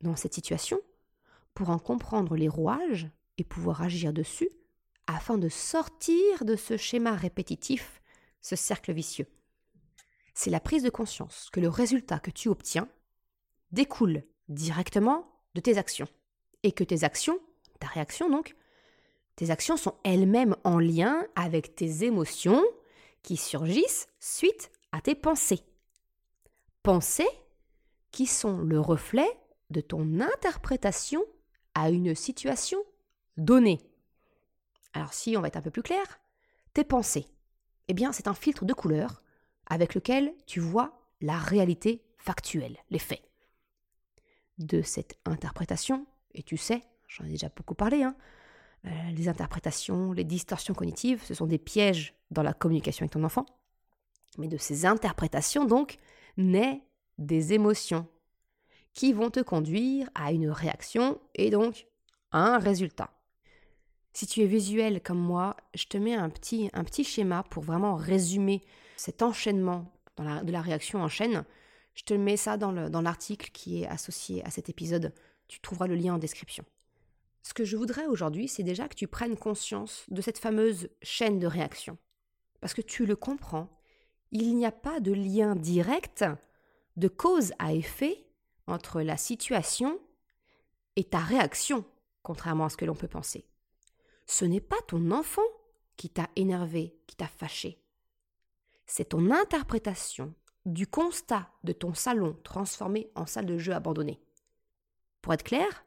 dans 0.00 0.16
cette 0.16 0.34
situation 0.34 0.80
pour 1.54 1.70
en 1.70 1.78
comprendre 1.78 2.36
les 2.36 2.48
rouages 2.48 3.08
et 3.38 3.44
pouvoir 3.44 3.82
agir 3.82 4.12
dessus 4.12 4.50
afin 5.06 5.38
de 5.38 5.48
sortir 5.48 6.44
de 6.44 6.56
ce 6.56 6.76
schéma 6.76 7.14
répétitif, 7.14 8.02
ce 8.42 8.56
cercle 8.56 8.92
vicieux. 8.92 9.26
C'est 10.34 10.50
la 10.50 10.60
prise 10.60 10.82
de 10.82 10.90
conscience 10.90 11.48
que 11.50 11.60
le 11.60 11.68
résultat 11.68 12.18
que 12.18 12.30
tu 12.30 12.48
obtiens 12.48 12.88
découle 13.72 14.24
directement 14.48 15.26
de 15.54 15.60
tes 15.60 15.78
actions 15.78 16.08
et 16.62 16.72
que 16.72 16.84
tes 16.84 17.04
actions, 17.04 17.38
ta 17.80 17.86
réaction 17.86 18.28
donc, 18.28 18.54
tes 19.36 19.50
actions 19.50 19.76
sont 19.76 19.94
elles-mêmes 20.02 20.56
en 20.64 20.78
lien 20.78 21.26
avec 21.34 21.74
tes 21.74 22.04
émotions 22.04 22.64
qui 23.22 23.36
surgissent 23.36 24.08
suite 24.18 24.70
à 24.92 25.00
tes 25.00 25.14
pensées. 25.14 25.60
Pensées 26.82 27.28
qui 28.10 28.26
sont 28.26 28.58
le 28.58 28.80
reflet 28.80 29.28
de 29.70 29.80
ton 29.80 30.20
interprétation 30.20 31.22
à 31.74 31.90
une 31.90 32.14
situation 32.14 32.78
donnée. 33.36 33.80
Alors 34.94 35.12
si 35.12 35.36
on 35.36 35.42
va 35.42 35.48
être 35.48 35.56
un 35.56 35.62
peu 35.62 35.70
plus 35.70 35.82
clair, 35.82 36.18
tes 36.72 36.84
pensées, 36.84 37.26
eh 37.88 37.94
bien 37.94 38.12
c'est 38.12 38.28
un 38.28 38.34
filtre 38.34 38.64
de 38.64 38.72
couleur 38.72 39.22
avec 39.66 39.94
lequel 39.94 40.32
tu 40.46 40.60
vois 40.60 40.98
la 41.20 41.36
réalité 41.36 42.02
factuelle, 42.16 42.78
les 42.90 42.98
faits. 42.98 43.22
De 44.58 44.80
cette 44.80 45.18
interprétation, 45.26 46.06
et 46.32 46.42
tu 46.42 46.56
sais, 46.56 46.82
j'en 47.08 47.24
ai 47.24 47.30
déjà 47.30 47.50
beaucoup 47.54 47.74
parlé, 47.74 48.02
hein, 48.02 48.16
les 49.14 49.28
interprétations, 49.28 50.12
les 50.12 50.24
distorsions 50.24 50.74
cognitives, 50.74 51.22
ce 51.24 51.34
sont 51.34 51.46
des 51.46 51.58
pièges 51.58 52.14
dans 52.30 52.42
la 52.42 52.52
communication 52.52 53.04
avec 53.04 53.12
ton 53.12 53.24
enfant. 53.24 53.46
Mais 54.38 54.48
de 54.48 54.56
ces 54.56 54.86
interprétations, 54.86 55.64
donc, 55.64 55.98
naît 56.36 56.82
des 57.18 57.52
émotions 57.52 58.06
qui 58.94 59.12
vont 59.12 59.30
te 59.30 59.40
conduire 59.40 60.08
à 60.14 60.32
une 60.32 60.50
réaction 60.50 61.20
et 61.34 61.50
donc 61.50 61.86
à 62.32 62.38
un 62.38 62.58
résultat. 62.58 63.10
Si 64.12 64.26
tu 64.26 64.42
es 64.42 64.46
visuel 64.46 65.02
comme 65.02 65.18
moi, 65.18 65.56
je 65.74 65.84
te 65.86 65.98
mets 65.98 66.14
un 66.14 66.30
petit, 66.30 66.70
un 66.72 66.84
petit 66.84 67.04
schéma 67.04 67.42
pour 67.50 67.62
vraiment 67.62 67.96
résumer 67.96 68.62
cet 68.96 69.22
enchaînement 69.22 69.92
de 70.18 70.50
la 70.50 70.62
réaction 70.62 71.02
en 71.02 71.08
chaîne. 71.08 71.44
Je 71.94 72.04
te 72.04 72.14
mets 72.14 72.38
ça 72.38 72.56
dans 72.56 73.02
l'article 73.02 73.50
qui 73.52 73.82
est 73.82 73.86
associé 73.86 74.44
à 74.46 74.50
cet 74.50 74.70
épisode. 74.70 75.12
Tu 75.48 75.60
trouveras 75.60 75.86
le 75.86 75.96
lien 75.96 76.14
en 76.14 76.18
description. 76.18 76.64
Ce 77.46 77.54
que 77.54 77.64
je 77.64 77.76
voudrais 77.76 78.06
aujourd'hui, 78.06 78.48
c'est 78.48 78.64
déjà 78.64 78.88
que 78.88 78.96
tu 78.96 79.06
prennes 79.06 79.36
conscience 79.36 80.04
de 80.08 80.20
cette 80.20 80.40
fameuse 80.40 80.88
chaîne 81.00 81.38
de 81.38 81.46
réaction. 81.46 81.96
Parce 82.60 82.74
que 82.74 82.82
tu 82.82 83.06
le 83.06 83.14
comprends, 83.14 83.68
il 84.32 84.56
n'y 84.56 84.66
a 84.66 84.72
pas 84.72 84.98
de 84.98 85.12
lien 85.12 85.54
direct 85.54 86.24
de 86.96 87.06
cause 87.06 87.52
à 87.60 87.72
effet 87.72 88.26
entre 88.66 89.00
la 89.00 89.16
situation 89.16 90.00
et 90.96 91.04
ta 91.04 91.20
réaction, 91.20 91.84
contrairement 92.24 92.64
à 92.64 92.68
ce 92.68 92.76
que 92.76 92.84
l'on 92.84 92.96
peut 92.96 93.06
penser. 93.06 93.46
Ce 94.26 94.44
n'est 94.44 94.60
pas 94.60 94.82
ton 94.88 95.12
enfant 95.12 95.46
qui 95.96 96.10
t'a 96.10 96.28
énervé, 96.34 96.98
qui 97.06 97.14
t'a 97.14 97.28
fâché. 97.28 97.80
C'est 98.86 99.10
ton 99.10 99.30
interprétation 99.30 100.34
du 100.64 100.88
constat 100.88 101.48
de 101.62 101.72
ton 101.72 101.94
salon 101.94 102.36
transformé 102.42 103.08
en 103.14 103.24
salle 103.24 103.46
de 103.46 103.56
jeu 103.56 103.72
abandonnée. 103.72 104.20
Pour 105.22 105.32
être 105.32 105.44
clair, 105.44 105.85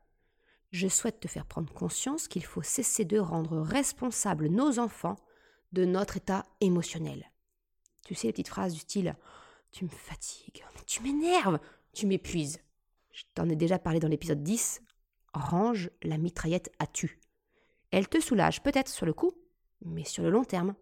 je 0.72 0.88
souhaite 0.88 1.20
te 1.20 1.28
faire 1.28 1.46
prendre 1.46 1.74
conscience 1.74 2.28
qu'il 2.28 2.46
faut 2.46 2.62
cesser 2.62 3.06
de 3.06 3.18
rendre 3.18 3.60
responsables 3.60 4.48
nos 4.48 4.80
enfants 4.80 5.18
de 5.72 5.86
notre 5.86 6.18
état 6.18 6.46
émotionnel. 6.62 7.32
Tu 8.06 8.16
sais 8.16 8.28
les 8.28 8.34
petites 8.34 8.50
phrases 8.50 8.74
du 8.74 8.80
style 8.80 9.16
Tu 9.72 9.86
me 9.86 9.90
fatigues, 9.90 10.64
tu 10.86 11.02
m'énerves, 11.02 11.60
tu 11.94 12.08
m'épuises. 12.08 12.60
Je 13.12 13.24
t'en 13.36 13.50
ai 13.50 13.56
déjà 13.56 13.80
parlé 13.80 14.00
dans 14.00 14.08
l'épisode 14.08 14.44
10. 14.44 14.82
Range 15.34 15.90
la 16.04 16.18
mitraillette 16.18 16.72
à 16.80 16.88
tu. 16.88 17.20
Elle 17.92 18.08
te 18.08 18.20
soulage 18.20 18.64
peut-être 18.64 18.90
sur 18.90 19.06
le 19.06 19.14
coup, 19.14 19.34
mais 19.82 20.04
sur 20.04 20.24
le 20.24 20.30
long 20.30 20.44
terme, 20.44 20.76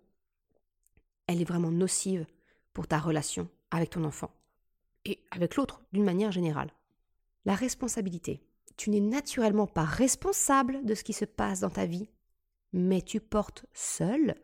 elle 1.27 1.41
est 1.41 1.47
vraiment 1.47 1.71
nocive 1.71 2.25
pour 2.73 2.87
ta 2.87 2.99
relation 2.99 3.49
avec 3.71 3.91
ton 3.91 4.03
enfant 4.03 4.31
et 5.05 5.19
avec 5.31 5.55
l'autre 5.55 5.81
d'une 5.91 6.03
manière 6.03 6.31
générale. 6.31 6.71
La 7.45 7.55
responsabilité. 7.55 8.41
Tu 8.77 8.89
n'es 8.91 9.01
naturellement 9.01 9.67
pas 9.67 9.83
responsable 9.83 10.85
de 10.85 10.95
ce 10.95 11.03
qui 11.03 11.13
se 11.13 11.25
passe 11.25 11.61
dans 11.61 11.69
ta 11.69 11.85
vie, 11.85 12.09
mais 12.73 13.01
tu 13.01 13.19
portes 13.19 13.65
seul 13.73 14.35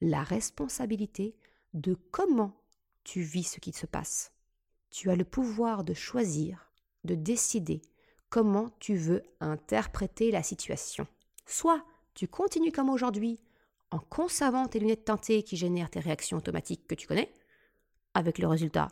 la 0.00 0.22
responsabilité 0.22 1.36
de 1.74 1.94
comment 2.10 2.56
tu 3.04 3.22
vis 3.22 3.44
ce 3.44 3.60
qui 3.60 3.72
se 3.72 3.86
passe. 3.86 4.32
Tu 4.90 5.10
as 5.10 5.16
le 5.16 5.24
pouvoir 5.24 5.84
de 5.84 5.94
choisir, 5.94 6.70
de 7.04 7.14
décider 7.14 7.82
comment 8.28 8.70
tu 8.78 8.96
veux 8.96 9.22
interpréter 9.40 10.30
la 10.30 10.42
situation. 10.42 11.06
Soit 11.46 11.84
tu 12.14 12.28
continues 12.28 12.72
comme 12.72 12.90
aujourd'hui, 12.90 13.40
en 13.90 13.98
conservant 13.98 14.68
tes 14.68 14.78
lunettes 14.78 15.04
teintées 15.04 15.42
qui 15.42 15.56
génèrent 15.56 15.90
tes 15.90 16.00
réactions 16.00 16.38
automatiques 16.38 16.86
que 16.86 16.94
tu 16.94 17.06
connais, 17.06 17.32
avec 18.14 18.38
le 18.38 18.46
résultat 18.46 18.88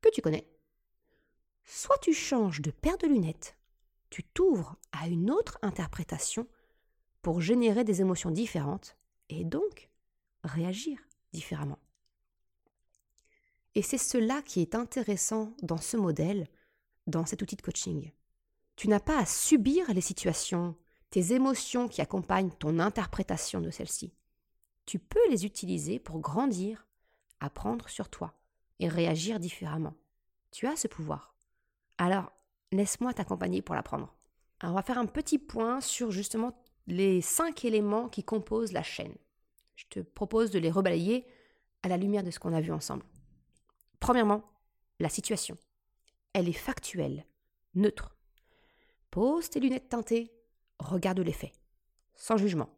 que 0.00 0.10
tu 0.10 0.20
connais. 0.20 0.48
Soit 1.64 1.98
tu 1.98 2.12
changes 2.12 2.60
de 2.60 2.70
paire 2.70 2.98
de 2.98 3.08
lunettes, 3.08 3.55
tu 4.16 4.24
t'ouvres 4.24 4.76
à 4.92 5.08
une 5.08 5.30
autre 5.30 5.58
interprétation 5.60 6.46
pour 7.20 7.42
générer 7.42 7.84
des 7.84 8.00
émotions 8.00 8.30
différentes 8.30 8.96
et 9.28 9.44
donc 9.44 9.90
réagir 10.42 10.98
différemment. 11.34 11.78
Et 13.74 13.82
c'est 13.82 13.98
cela 13.98 14.40
qui 14.40 14.62
est 14.62 14.74
intéressant 14.74 15.52
dans 15.60 15.76
ce 15.76 15.98
modèle, 15.98 16.48
dans 17.06 17.26
cet 17.26 17.42
outil 17.42 17.56
de 17.56 17.60
coaching. 17.60 18.10
Tu 18.74 18.88
n'as 18.88 19.00
pas 19.00 19.18
à 19.18 19.26
subir 19.26 19.92
les 19.92 20.00
situations, 20.00 20.76
tes 21.10 21.34
émotions 21.34 21.86
qui 21.86 22.00
accompagnent 22.00 22.52
ton 22.52 22.78
interprétation 22.78 23.60
de 23.60 23.68
celles-ci. 23.68 24.14
Tu 24.86 24.98
peux 24.98 25.28
les 25.28 25.44
utiliser 25.44 25.98
pour 25.98 26.20
grandir, 26.20 26.86
apprendre 27.40 27.90
sur 27.90 28.08
toi 28.08 28.32
et 28.78 28.88
réagir 28.88 29.38
différemment. 29.38 29.92
Tu 30.52 30.66
as 30.66 30.76
ce 30.76 30.88
pouvoir. 30.88 31.34
Alors, 31.98 32.32
laisse-moi 32.72 33.14
t'accompagner 33.14 33.62
pour 33.62 33.74
l'apprendre. 33.74 34.14
Alors, 34.60 34.74
on 34.74 34.76
va 34.76 34.82
faire 34.82 34.98
un 34.98 35.06
petit 35.06 35.38
point 35.38 35.80
sur 35.80 36.10
justement 36.10 36.62
les 36.86 37.20
cinq 37.20 37.64
éléments 37.64 38.08
qui 38.08 38.24
composent 38.24 38.72
la 38.72 38.82
chaîne. 38.82 39.14
Je 39.76 39.84
te 39.90 40.00
propose 40.00 40.50
de 40.50 40.58
les 40.58 40.70
rebalayer 40.70 41.26
à 41.82 41.88
la 41.88 41.96
lumière 41.96 42.22
de 42.22 42.30
ce 42.30 42.38
qu'on 42.38 42.54
a 42.54 42.60
vu 42.60 42.72
ensemble. 42.72 43.04
Premièrement, 44.00 44.44
la 44.98 45.08
situation. 45.08 45.56
Elle 46.32 46.48
est 46.48 46.52
factuelle, 46.52 47.26
neutre. 47.74 48.16
Pose 49.10 49.50
tes 49.50 49.60
lunettes 49.60 49.88
teintées, 49.88 50.32
regarde 50.78 51.20
les 51.20 51.32
faits, 51.32 51.52
sans 52.14 52.36
jugement, 52.36 52.68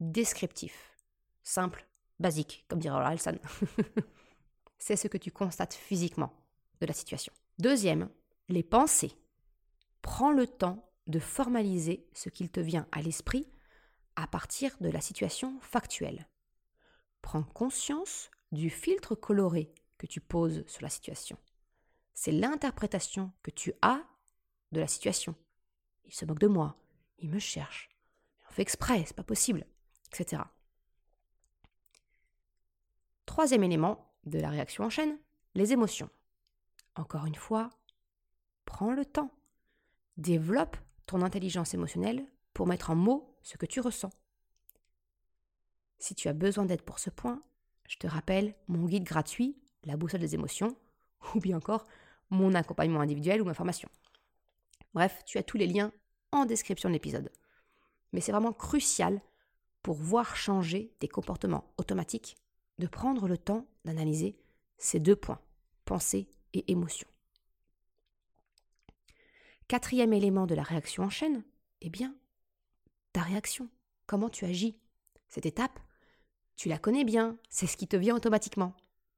descriptif, 0.00 0.96
simple, 1.42 1.86
basique, 2.18 2.64
comme 2.68 2.78
dirait 2.78 3.04
Alsan. 3.04 3.38
C'est 4.78 4.96
ce 4.96 5.08
que 5.08 5.18
tu 5.18 5.30
constates 5.30 5.74
physiquement 5.74 6.32
de 6.80 6.86
la 6.86 6.94
situation. 6.94 7.32
Deuxième, 7.58 8.08
les 8.48 8.62
pensées. 8.62 9.12
Prends 10.04 10.32
le 10.32 10.46
temps 10.46 10.86
de 11.06 11.18
formaliser 11.18 12.06
ce 12.12 12.28
qu'il 12.28 12.50
te 12.50 12.60
vient 12.60 12.86
à 12.92 13.00
l'esprit 13.00 13.48
à 14.16 14.26
partir 14.26 14.76
de 14.82 14.90
la 14.90 15.00
situation 15.00 15.58
factuelle. 15.62 16.28
Prends 17.22 17.42
conscience 17.42 18.30
du 18.52 18.68
filtre 18.68 19.14
coloré 19.14 19.72
que 19.96 20.06
tu 20.06 20.20
poses 20.20 20.62
sur 20.66 20.82
la 20.82 20.90
situation. 20.90 21.38
C'est 22.12 22.32
l'interprétation 22.32 23.32
que 23.42 23.50
tu 23.50 23.72
as 23.80 24.04
de 24.72 24.80
la 24.80 24.88
situation. 24.88 25.34
Il 26.04 26.12
se 26.12 26.26
moque 26.26 26.38
de 26.38 26.48
moi, 26.48 26.76
il 27.18 27.30
me 27.30 27.38
cherche. 27.38 27.88
On 28.50 28.52
fait 28.52 28.62
exprès, 28.62 29.04
c'est 29.06 29.16
pas 29.16 29.24
possible, 29.24 29.66
etc. 30.12 30.42
Troisième 33.24 33.64
élément 33.64 34.14
de 34.26 34.38
la 34.38 34.50
réaction 34.50 34.84
en 34.84 34.90
chaîne, 34.90 35.18
les 35.54 35.72
émotions. 35.72 36.10
Encore 36.94 37.24
une 37.24 37.34
fois, 37.34 37.70
prends 38.66 38.92
le 38.92 39.06
temps. 39.06 39.34
Développe 40.16 40.76
ton 41.06 41.22
intelligence 41.22 41.74
émotionnelle 41.74 42.24
pour 42.52 42.66
mettre 42.66 42.90
en 42.90 42.94
mots 42.94 43.36
ce 43.42 43.56
que 43.56 43.66
tu 43.66 43.80
ressens. 43.80 44.10
Si 45.98 46.14
tu 46.14 46.28
as 46.28 46.32
besoin 46.32 46.66
d'aide 46.66 46.82
pour 46.82 46.98
ce 46.98 47.10
point, 47.10 47.42
je 47.88 47.96
te 47.96 48.06
rappelle 48.06 48.54
mon 48.68 48.86
guide 48.86 49.04
gratuit, 49.04 49.58
la 49.84 49.96
boussole 49.96 50.20
des 50.20 50.34
émotions, 50.34 50.76
ou 51.34 51.40
bien 51.40 51.56
encore 51.56 51.86
mon 52.30 52.54
accompagnement 52.54 53.00
individuel 53.00 53.42
ou 53.42 53.44
ma 53.44 53.54
formation. 53.54 53.88
Bref, 54.94 55.22
tu 55.26 55.38
as 55.38 55.42
tous 55.42 55.56
les 55.56 55.66
liens 55.66 55.92
en 56.32 56.46
description 56.46 56.88
de 56.88 56.94
l'épisode. 56.94 57.30
Mais 58.12 58.20
c'est 58.20 58.32
vraiment 58.32 58.52
crucial 58.52 59.20
pour 59.82 59.96
voir 59.96 60.36
changer 60.36 60.94
tes 60.98 61.08
comportements 61.08 61.72
automatiques, 61.76 62.36
de 62.78 62.86
prendre 62.86 63.28
le 63.28 63.36
temps 63.36 63.66
d'analyser 63.84 64.36
ces 64.78 65.00
deux 65.00 65.16
points, 65.16 65.40
pensée 65.84 66.28
et 66.52 66.70
émotion. 66.70 67.08
Quatrième 69.68 70.12
élément 70.12 70.46
de 70.46 70.54
la 70.54 70.62
réaction 70.62 71.04
en 71.04 71.10
chaîne, 71.10 71.42
eh 71.80 71.90
bien, 71.90 72.14
ta 73.12 73.22
réaction, 73.22 73.68
comment 74.06 74.28
tu 74.28 74.44
agis. 74.44 74.78
Cette 75.28 75.46
étape, 75.46 75.80
tu 76.56 76.68
la 76.68 76.78
connais 76.78 77.04
bien, 77.04 77.38
c'est 77.48 77.66
ce 77.66 77.76
qui 77.76 77.88
te 77.88 77.96
vient 77.96 78.14
automatiquement. 78.14 78.74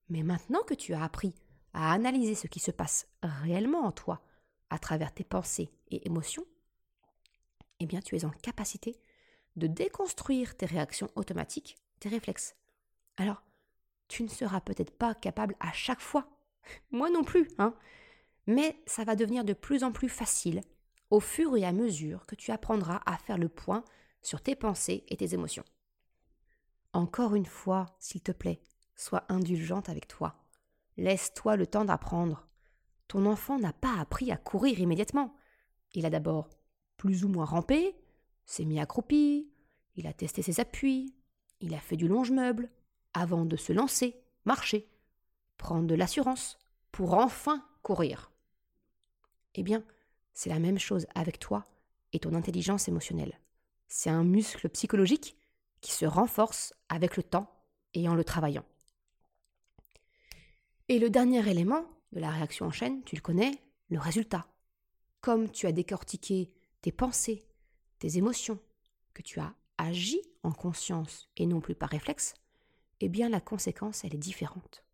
Mais 0.09 0.23
maintenant 0.23 0.63
que 0.63 0.75
tu 0.75 0.95
as 0.95 1.03
appris 1.03 1.35
à 1.73 1.93
analyser 1.93 2.35
ce 2.35 2.47
qui 2.47 2.61
se 2.61 2.71
passe 2.71 3.09
réellement 3.23 3.85
en 3.85 3.93
toi, 3.93 4.23
à 4.71 4.79
travers 4.79 5.13
tes 5.13 5.25
pensées 5.25 5.71
et 5.89 6.07
émotions, 6.07 6.45
eh 7.81 7.87
bien 7.87 8.01
tu 8.01 8.17
es 8.17 8.25
en 8.25 8.31
capacité 8.31 8.99
de 9.57 9.67
déconstruire 9.67 10.57
tes 10.57 10.67
réactions 10.67 11.11
automatiques, 11.17 11.77
tes 12.01 12.09
réflexes. 12.09 12.55
Alors, 13.17 13.43
tu 14.09 14.23
ne 14.23 14.29
seras 14.29 14.61
peut-être 14.61 14.97
pas 14.97 15.15
capable 15.15 15.57
à 15.61 15.73
chaque 15.73 16.01
fois. 16.01 16.29
Moi 16.91 17.11
non 17.11 17.25
plus, 17.25 17.49
hein. 17.59 17.75
Mais 18.47 18.81
ça 18.87 19.05
va 19.05 19.17
devenir 19.17 19.45
de 19.45 19.53
plus 19.53 19.85
en 19.85 19.93
plus 19.93 20.09
facile 20.09 20.63
au 21.11 21.21
fur 21.21 21.57
et 21.57 21.65
à 21.65 21.73
mesure 21.73 22.27
que 22.27 22.35
tu 22.35 22.51
apprendras 22.51 23.01
à 23.07 23.17
faire 23.17 23.39
le 23.39 23.49
point 23.49 23.85
sur 24.23 24.41
tes 24.43 24.57
pensées 24.57 25.05
et 25.09 25.17
tes 25.17 25.35
émotions. 25.35 25.65
Encore 26.93 27.35
une 27.35 27.47
fois, 27.47 27.87
s'il 27.99 28.23
te 28.23 28.33
plaît, 28.33 28.61
sois 28.97 29.25
indulgente 29.29 29.89
avec 29.89 30.09
toi. 30.09 30.43
Laisse-toi 30.97 31.57
le 31.57 31.67
temps 31.67 31.85
d'apprendre. 31.85 32.49
Ton 33.09 33.27
enfant 33.27 33.59
n'a 33.59 33.73
pas 33.73 33.99
appris 33.99 34.33
à 34.33 34.37
courir 34.37 34.81
immédiatement. 34.81 35.37
Il 35.93 36.07
a 36.07 36.11
d'abord 36.11 36.49
plus 36.97 37.25
ou 37.25 37.29
moins 37.29 37.45
rampé, 37.45 37.95
s'est 38.47 38.65
mis 38.65 38.81
accroupi, 38.81 39.51
il 39.97 40.07
a 40.07 40.13
testé 40.13 40.43
ses 40.43 40.61
appuis, 40.61 41.15
il 41.61 41.75
a 41.75 41.81
fait 41.81 41.97
du 41.97 42.09
longe-meuble, 42.09 42.71
avant 43.13 43.45
de 43.45 43.57
se 43.57 43.73
lancer, 43.73 44.23
marcher, 44.45 44.89
prendre 45.57 45.87
de 45.87 45.95
l'assurance, 45.95 46.59
pour 46.93 47.15
enfin 47.15 47.65
courir. 47.83 48.31
Eh 49.57 49.63
bien, 49.63 49.83
c'est 50.35 50.51
la 50.51 50.59
même 50.59 50.79
chose 50.79 51.07
avec 51.15 51.39
toi 51.39 51.65
et 52.13 52.19
ton 52.19 52.35
intelligence 52.35 52.89
émotionnelle. 52.89 53.41
C'est 53.89 54.11
un 54.11 54.23
muscle 54.23 54.69
psychologique 54.69 55.37
qui 55.81 55.93
se 55.93 56.05
renforce 56.05 56.75
avec 56.89 57.17
le 57.17 57.23
temps 57.23 57.51
et 57.95 58.09
en 58.09 58.15
le 58.15 58.25
travaillant. 58.25 58.65
Et 60.89 60.99
le 60.99 61.11
dernier 61.11 61.49
élément 61.49 61.85
de 62.13 62.21
la 62.21 62.31
réaction 62.31 62.67
en 62.67 62.71
chaîne, 62.71 63.03
tu 63.05 63.17
le 63.17 63.23
connais, 63.23 63.63
le 63.89 63.99
résultat. 63.99 64.47
Comme 65.21 65.51
tu 65.51 65.67
as 65.67 65.73
décortiqué 65.73 66.53
tes 66.83 66.93
pensées, 66.93 67.43
tes 67.99 68.19
émotions, 68.19 68.61
que 69.15 69.23
tu 69.23 69.41
as 69.41 69.55
agi 69.79 70.21
en 70.43 70.53
conscience 70.53 71.29
et 71.37 71.47
non 71.47 71.61
plus 71.61 71.75
par 71.75 71.89
réflexe, 71.89 72.35
eh 73.01 73.09
bien 73.09 73.29
la 73.29 73.41
conséquence, 73.41 74.05
elle 74.05 74.15
est 74.15 74.19
différente. 74.19 74.85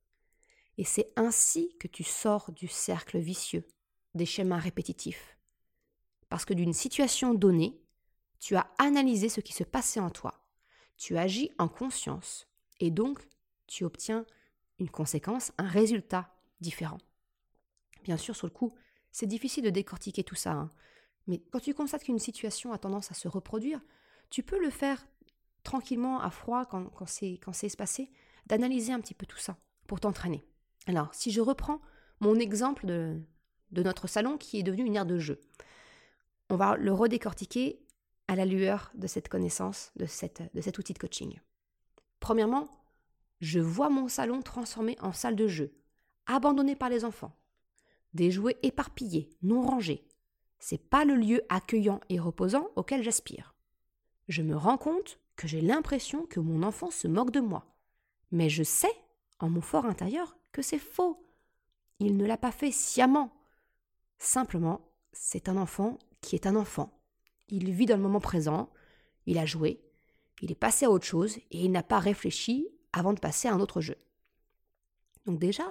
Et 0.78 0.84
c'est 0.84 1.12
ainsi 1.16 1.76
que 1.78 1.88
tu 1.88 2.04
sors 2.04 2.50
du 2.52 2.68
cercle 2.68 3.18
vicieux, 3.18 3.66
des 4.14 4.26
schémas 4.26 4.58
répétitifs. 4.58 5.36
Parce 6.28 6.44
que 6.44 6.54
d'une 6.54 6.72
situation 6.72 7.34
donnée, 7.34 7.80
tu 8.40 8.56
as 8.56 8.70
analysé 8.78 9.28
ce 9.28 9.40
qui 9.40 9.52
se 9.52 9.64
passait 9.64 10.00
en 10.00 10.10
toi, 10.10 10.44
tu 10.96 11.16
agis 11.16 11.50
en 11.58 11.68
conscience, 11.68 12.48
et 12.80 12.90
donc 12.90 13.28
tu 13.66 13.84
obtiens 13.84 14.26
une 14.78 14.90
conséquence, 14.90 15.52
un 15.58 15.68
résultat 15.68 16.34
différent. 16.60 16.98
Bien 18.02 18.16
sûr, 18.16 18.34
sur 18.34 18.46
le 18.46 18.52
coup, 18.52 18.74
c'est 19.12 19.26
difficile 19.26 19.64
de 19.64 19.70
décortiquer 19.70 20.24
tout 20.24 20.34
ça, 20.34 20.52
hein. 20.52 20.70
mais 21.26 21.38
quand 21.50 21.60
tu 21.60 21.74
constates 21.74 22.04
qu'une 22.04 22.18
situation 22.18 22.72
a 22.72 22.78
tendance 22.78 23.10
à 23.10 23.14
se 23.14 23.28
reproduire, 23.28 23.80
tu 24.30 24.42
peux 24.42 24.58
le 24.58 24.70
faire 24.70 25.06
tranquillement, 25.62 26.20
à 26.20 26.30
froid, 26.30 26.64
quand, 26.66 26.86
quand 26.86 27.06
c'est 27.06 27.38
espacé, 27.62 28.10
d'analyser 28.46 28.92
un 28.92 29.00
petit 29.00 29.14
peu 29.14 29.26
tout 29.26 29.38
ça 29.38 29.56
pour 29.86 30.00
t'entraîner. 30.00 30.44
Alors, 30.86 31.14
si 31.14 31.30
je 31.30 31.40
reprends 31.40 31.80
mon 32.20 32.36
exemple 32.36 32.86
de, 32.86 33.20
de 33.72 33.82
notre 33.82 34.06
salon 34.06 34.38
qui 34.38 34.58
est 34.58 34.62
devenu 34.62 34.84
une 34.84 34.96
aire 34.96 35.06
de 35.06 35.18
jeu, 35.18 35.40
on 36.50 36.56
va 36.56 36.76
le 36.76 36.92
redécortiquer 36.92 37.80
à 38.28 38.36
la 38.36 38.44
lueur 38.44 38.90
de 38.94 39.06
cette 39.06 39.28
connaissance, 39.28 39.90
de, 39.96 40.06
cette, 40.06 40.42
de 40.54 40.60
cet 40.60 40.78
outil 40.78 40.92
de 40.92 40.98
coaching. 40.98 41.40
Premièrement, 42.20 42.68
je 43.40 43.58
vois 43.58 43.90
mon 43.90 44.08
salon 44.08 44.42
transformé 44.42 44.96
en 45.00 45.12
salle 45.12 45.36
de 45.36 45.48
jeu, 45.48 45.74
abandonné 46.26 46.76
par 46.76 46.88
les 46.88 47.04
enfants. 47.04 47.36
Des 48.14 48.30
jouets 48.30 48.58
éparpillés, 48.62 49.30
non 49.42 49.62
rangés. 49.62 50.06
C'est 50.58 50.78
pas 50.78 51.04
le 51.04 51.16
lieu 51.16 51.42
accueillant 51.48 52.00
et 52.08 52.20
reposant 52.20 52.68
auquel 52.76 53.02
j'aspire. 53.02 53.54
Je 54.28 54.42
me 54.42 54.56
rends 54.56 54.78
compte 54.78 55.18
que 55.34 55.48
j'ai 55.48 55.60
l'impression 55.60 56.24
que 56.26 56.38
mon 56.38 56.62
enfant 56.62 56.90
se 56.90 57.08
moque 57.08 57.32
de 57.32 57.40
moi. 57.40 57.66
Mais 58.30 58.48
je 58.48 58.62
sais, 58.62 58.94
en 59.40 59.50
mon 59.50 59.60
fort 59.60 59.86
intérieur, 59.86 60.36
que 60.52 60.62
c'est 60.62 60.78
faux. 60.78 61.26
Il 61.98 62.16
ne 62.16 62.26
l'a 62.26 62.36
pas 62.36 62.52
fait 62.52 62.70
sciemment. 62.70 63.32
Simplement, 64.24 64.80
c'est 65.12 65.48
un 65.48 65.56
enfant 65.56 65.98
qui 66.20 66.36
est 66.36 66.46
un 66.46 66.54
enfant. 66.54 66.96
Il 67.48 67.72
vit 67.72 67.86
dans 67.86 67.96
le 67.96 68.02
moment 68.04 68.20
présent, 68.20 68.70
il 69.26 69.36
a 69.36 69.46
joué, 69.46 69.82
il 70.40 70.52
est 70.52 70.54
passé 70.54 70.84
à 70.84 70.92
autre 70.92 71.04
chose 71.04 71.38
et 71.50 71.64
il 71.64 71.72
n'a 71.72 71.82
pas 71.82 71.98
réfléchi 71.98 72.68
avant 72.92 73.14
de 73.14 73.18
passer 73.18 73.48
à 73.48 73.52
un 73.52 73.58
autre 73.58 73.80
jeu. 73.80 73.96
Donc 75.26 75.40
déjà, 75.40 75.64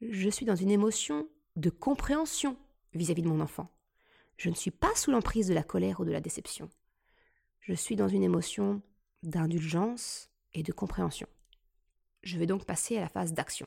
je 0.00 0.30
suis 0.30 0.46
dans 0.46 0.54
une 0.54 0.70
émotion 0.70 1.28
de 1.56 1.70
compréhension 1.70 2.56
vis-à-vis 2.94 3.22
de 3.22 3.28
mon 3.28 3.40
enfant. 3.40 3.68
Je 4.36 4.48
ne 4.48 4.54
suis 4.54 4.70
pas 4.70 4.94
sous 4.94 5.10
l'emprise 5.10 5.48
de 5.48 5.54
la 5.54 5.64
colère 5.64 5.98
ou 5.98 6.04
de 6.04 6.12
la 6.12 6.20
déception. 6.20 6.70
Je 7.58 7.74
suis 7.74 7.96
dans 7.96 8.08
une 8.08 8.22
émotion 8.22 8.80
d'indulgence 9.24 10.30
et 10.54 10.62
de 10.62 10.72
compréhension. 10.72 11.26
Je 12.22 12.38
vais 12.38 12.46
donc 12.46 12.64
passer 12.64 12.96
à 12.96 13.00
la 13.00 13.08
phase 13.08 13.32
d'action. 13.32 13.66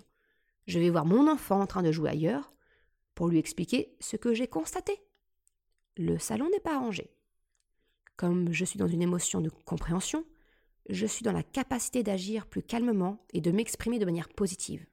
Je 0.67 0.79
vais 0.79 0.89
voir 0.89 1.05
mon 1.05 1.29
enfant 1.29 1.59
en 1.59 1.67
train 1.67 1.83
de 1.83 1.91
jouer 1.91 2.11
ailleurs 2.11 2.54
pour 3.15 3.27
lui 3.27 3.39
expliquer 3.39 3.95
ce 3.99 4.17
que 4.17 4.33
j'ai 4.33 4.47
constaté. 4.47 5.01
Le 5.97 6.19
salon 6.19 6.49
n'est 6.49 6.59
pas 6.59 6.77
rangé. 6.77 7.09
Comme 8.17 8.51
je 8.51 8.65
suis 8.65 8.77
dans 8.77 8.87
une 8.87 9.01
émotion 9.01 9.41
de 9.41 9.49
compréhension, 9.49 10.25
je 10.89 11.05
suis 11.05 11.23
dans 11.23 11.31
la 11.31 11.43
capacité 11.43 12.03
d'agir 12.03 12.45
plus 12.45 12.61
calmement 12.61 13.25
et 13.33 13.41
de 13.41 13.51
m'exprimer 13.51 13.97
de 13.97 14.05
manière 14.05 14.29
positive. 14.29 14.85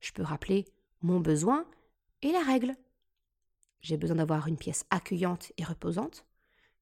Je 0.00 0.12
peux 0.12 0.22
rappeler 0.22 0.64
mon 1.02 1.20
besoin 1.20 1.66
et 2.22 2.32
la 2.32 2.42
règle. 2.42 2.74
J'ai 3.80 3.96
besoin 3.96 4.16
d'avoir 4.16 4.48
une 4.48 4.56
pièce 4.56 4.84
accueillante 4.90 5.52
et 5.56 5.64
reposante, 5.64 6.26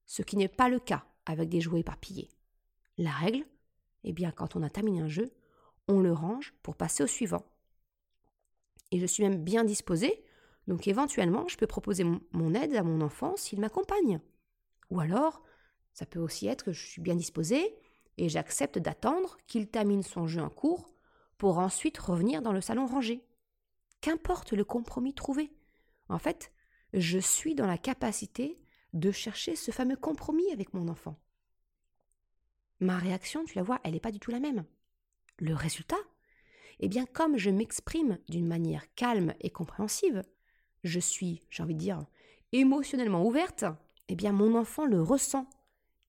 ce 0.05 0.21
qui 0.21 0.37
n'est 0.37 0.47
pas 0.47 0.69
le 0.69 0.79
cas 0.79 1.05
avec 1.25 1.49
des 1.49 1.61
jouets 1.61 1.81
éparpillés. 1.81 2.29
La 2.97 3.11
règle, 3.11 3.45
eh 4.03 4.13
bien, 4.13 4.31
quand 4.31 4.55
on 4.55 4.63
a 4.63 4.69
terminé 4.69 5.01
un 5.01 5.07
jeu, 5.07 5.31
on 5.87 5.99
le 5.99 6.13
range 6.13 6.53
pour 6.63 6.75
passer 6.75 7.03
au 7.03 7.07
suivant. 7.07 7.45
Et 8.91 8.99
je 8.99 9.05
suis 9.05 9.23
même 9.23 9.43
bien 9.43 9.63
disposée, 9.63 10.24
donc 10.67 10.87
éventuellement, 10.87 11.47
je 11.47 11.57
peux 11.57 11.67
proposer 11.67 12.03
mon 12.03 12.53
aide 12.53 12.75
à 12.75 12.83
mon 12.83 13.01
enfant 13.01 13.35
s'il 13.37 13.59
m'accompagne. 13.59 14.19
Ou 14.89 14.99
alors, 14.99 15.43
ça 15.93 16.05
peut 16.05 16.19
aussi 16.19 16.47
être 16.47 16.65
que 16.65 16.73
je 16.73 16.85
suis 16.85 17.01
bien 17.01 17.15
disposée 17.15 17.75
et 18.17 18.29
j'accepte 18.29 18.79
d'attendre 18.79 19.37
qu'il 19.47 19.69
termine 19.69 20.03
son 20.03 20.27
jeu 20.27 20.41
en 20.41 20.49
cours 20.49 20.93
pour 21.37 21.59
ensuite 21.59 21.97
revenir 21.97 22.41
dans 22.41 22.53
le 22.53 22.61
salon 22.61 22.85
rangé. 22.85 23.23
Qu'importe 24.01 24.53
le 24.53 24.63
compromis 24.63 25.13
trouvé. 25.13 25.51
En 26.09 26.19
fait, 26.19 26.51
je 26.93 27.19
suis 27.19 27.55
dans 27.55 27.67
la 27.67 27.77
capacité 27.77 28.57
de 28.93 29.11
chercher 29.11 29.55
ce 29.55 29.71
fameux 29.71 29.97
compromis 29.97 30.51
avec 30.51 30.73
mon 30.73 30.87
enfant. 30.87 31.19
Ma 32.79 32.97
réaction, 32.97 33.43
tu 33.45 33.55
la 33.55 33.63
vois, 33.63 33.79
elle 33.83 33.93
n'est 33.93 33.99
pas 33.99 34.11
du 34.11 34.19
tout 34.19 34.31
la 34.31 34.39
même. 34.39 34.65
Le 35.37 35.53
résultat? 35.53 35.97
Eh 36.79 36.87
bien, 36.87 37.05
comme 37.05 37.37
je 37.37 37.49
m'exprime 37.49 38.17
d'une 38.27 38.47
manière 38.47 38.93
calme 38.95 39.33
et 39.39 39.49
compréhensive, 39.49 40.23
je 40.85 40.99
suis, 40.99 41.41
j'ai 41.49 41.63
envie 41.63 41.73
de 41.73 41.79
dire, 41.79 42.05
émotionnellement 42.51 43.25
ouverte, 43.25 43.65
eh 44.07 44.15
bien, 44.15 44.31
mon 44.31 44.55
enfant 44.55 44.85
le 44.85 45.01
ressent 45.01 45.47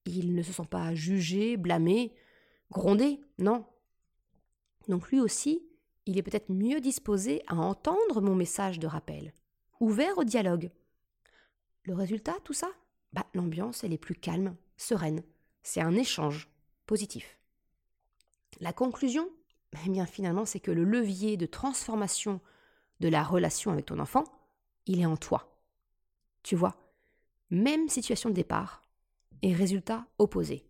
il 0.07 0.33
ne 0.35 0.41
se 0.41 0.53
sent 0.53 0.67
pas 0.69 0.93
jugé, 0.95 1.57
blâmé, 1.57 2.13
grondé, 2.71 3.19
non. 3.37 3.65
Donc 4.87 5.09
lui 5.09 5.19
aussi, 5.19 5.61
il 6.05 6.17
est 6.17 6.23
peut-être 6.23 6.51
mieux 6.51 6.79
disposé 6.79 7.43
à 7.47 7.55
entendre 7.55 8.21
mon 8.21 8.35
message 8.35 8.79
de 8.79 8.87
rappel, 8.87 9.33
ouvert 9.79 10.17
au 10.17 10.23
dialogue. 10.23 10.71
Le 11.83 11.93
résultat, 11.93 12.35
tout 12.43 12.53
ça? 12.53 12.69
Bah, 13.13 13.25
L'ambiance, 13.33 13.83
elle 13.83 13.93
est 13.93 13.97
plus 13.97 14.15
calme, 14.15 14.55
sereine. 14.77 15.23
C'est 15.63 15.81
un 15.81 15.95
échange 15.95 16.49
positif. 16.85 17.37
La 18.59 18.73
conclusion? 18.73 19.29
Eh 19.85 19.89
bien 19.89 20.05
finalement, 20.05 20.45
c'est 20.45 20.59
que 20.59 20.71
le 20.71 20.83
levier 20.83 21.37
de 21.37 21.45
transformation 21.45 22.39
de 22.99 23.09
la 23.09 23.23
relation 23.23 23.71
avec 23.71 23.85
ton 23.85 23.99
enfant, 23.99 24.23
il 24.87 25.01
est 25.01 25.05
en 25.05 25.17
toi. 25.17 25.61
Tu 26.43 26.55
vois, 26.55 26.75
même 27.49 27.89
situation 27.89 28.29
de 28.29 28.35
départ, 28.35 28.81
et 29.41 29.53
résultat 29.53 30.05
opposé. 30.17 30.65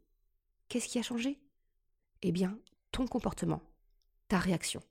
Qu'est-ce 0.68 0.88
qui 0.88 1.00
a 1.00 1.04
changé? 1.04 1.40
Eh 2.22 2.32
bien, 2.32 2.60
ton 2.92 3.08
comportement, 3.08 3.62
ta 4.28 4.38
réaction. 4.40 4.82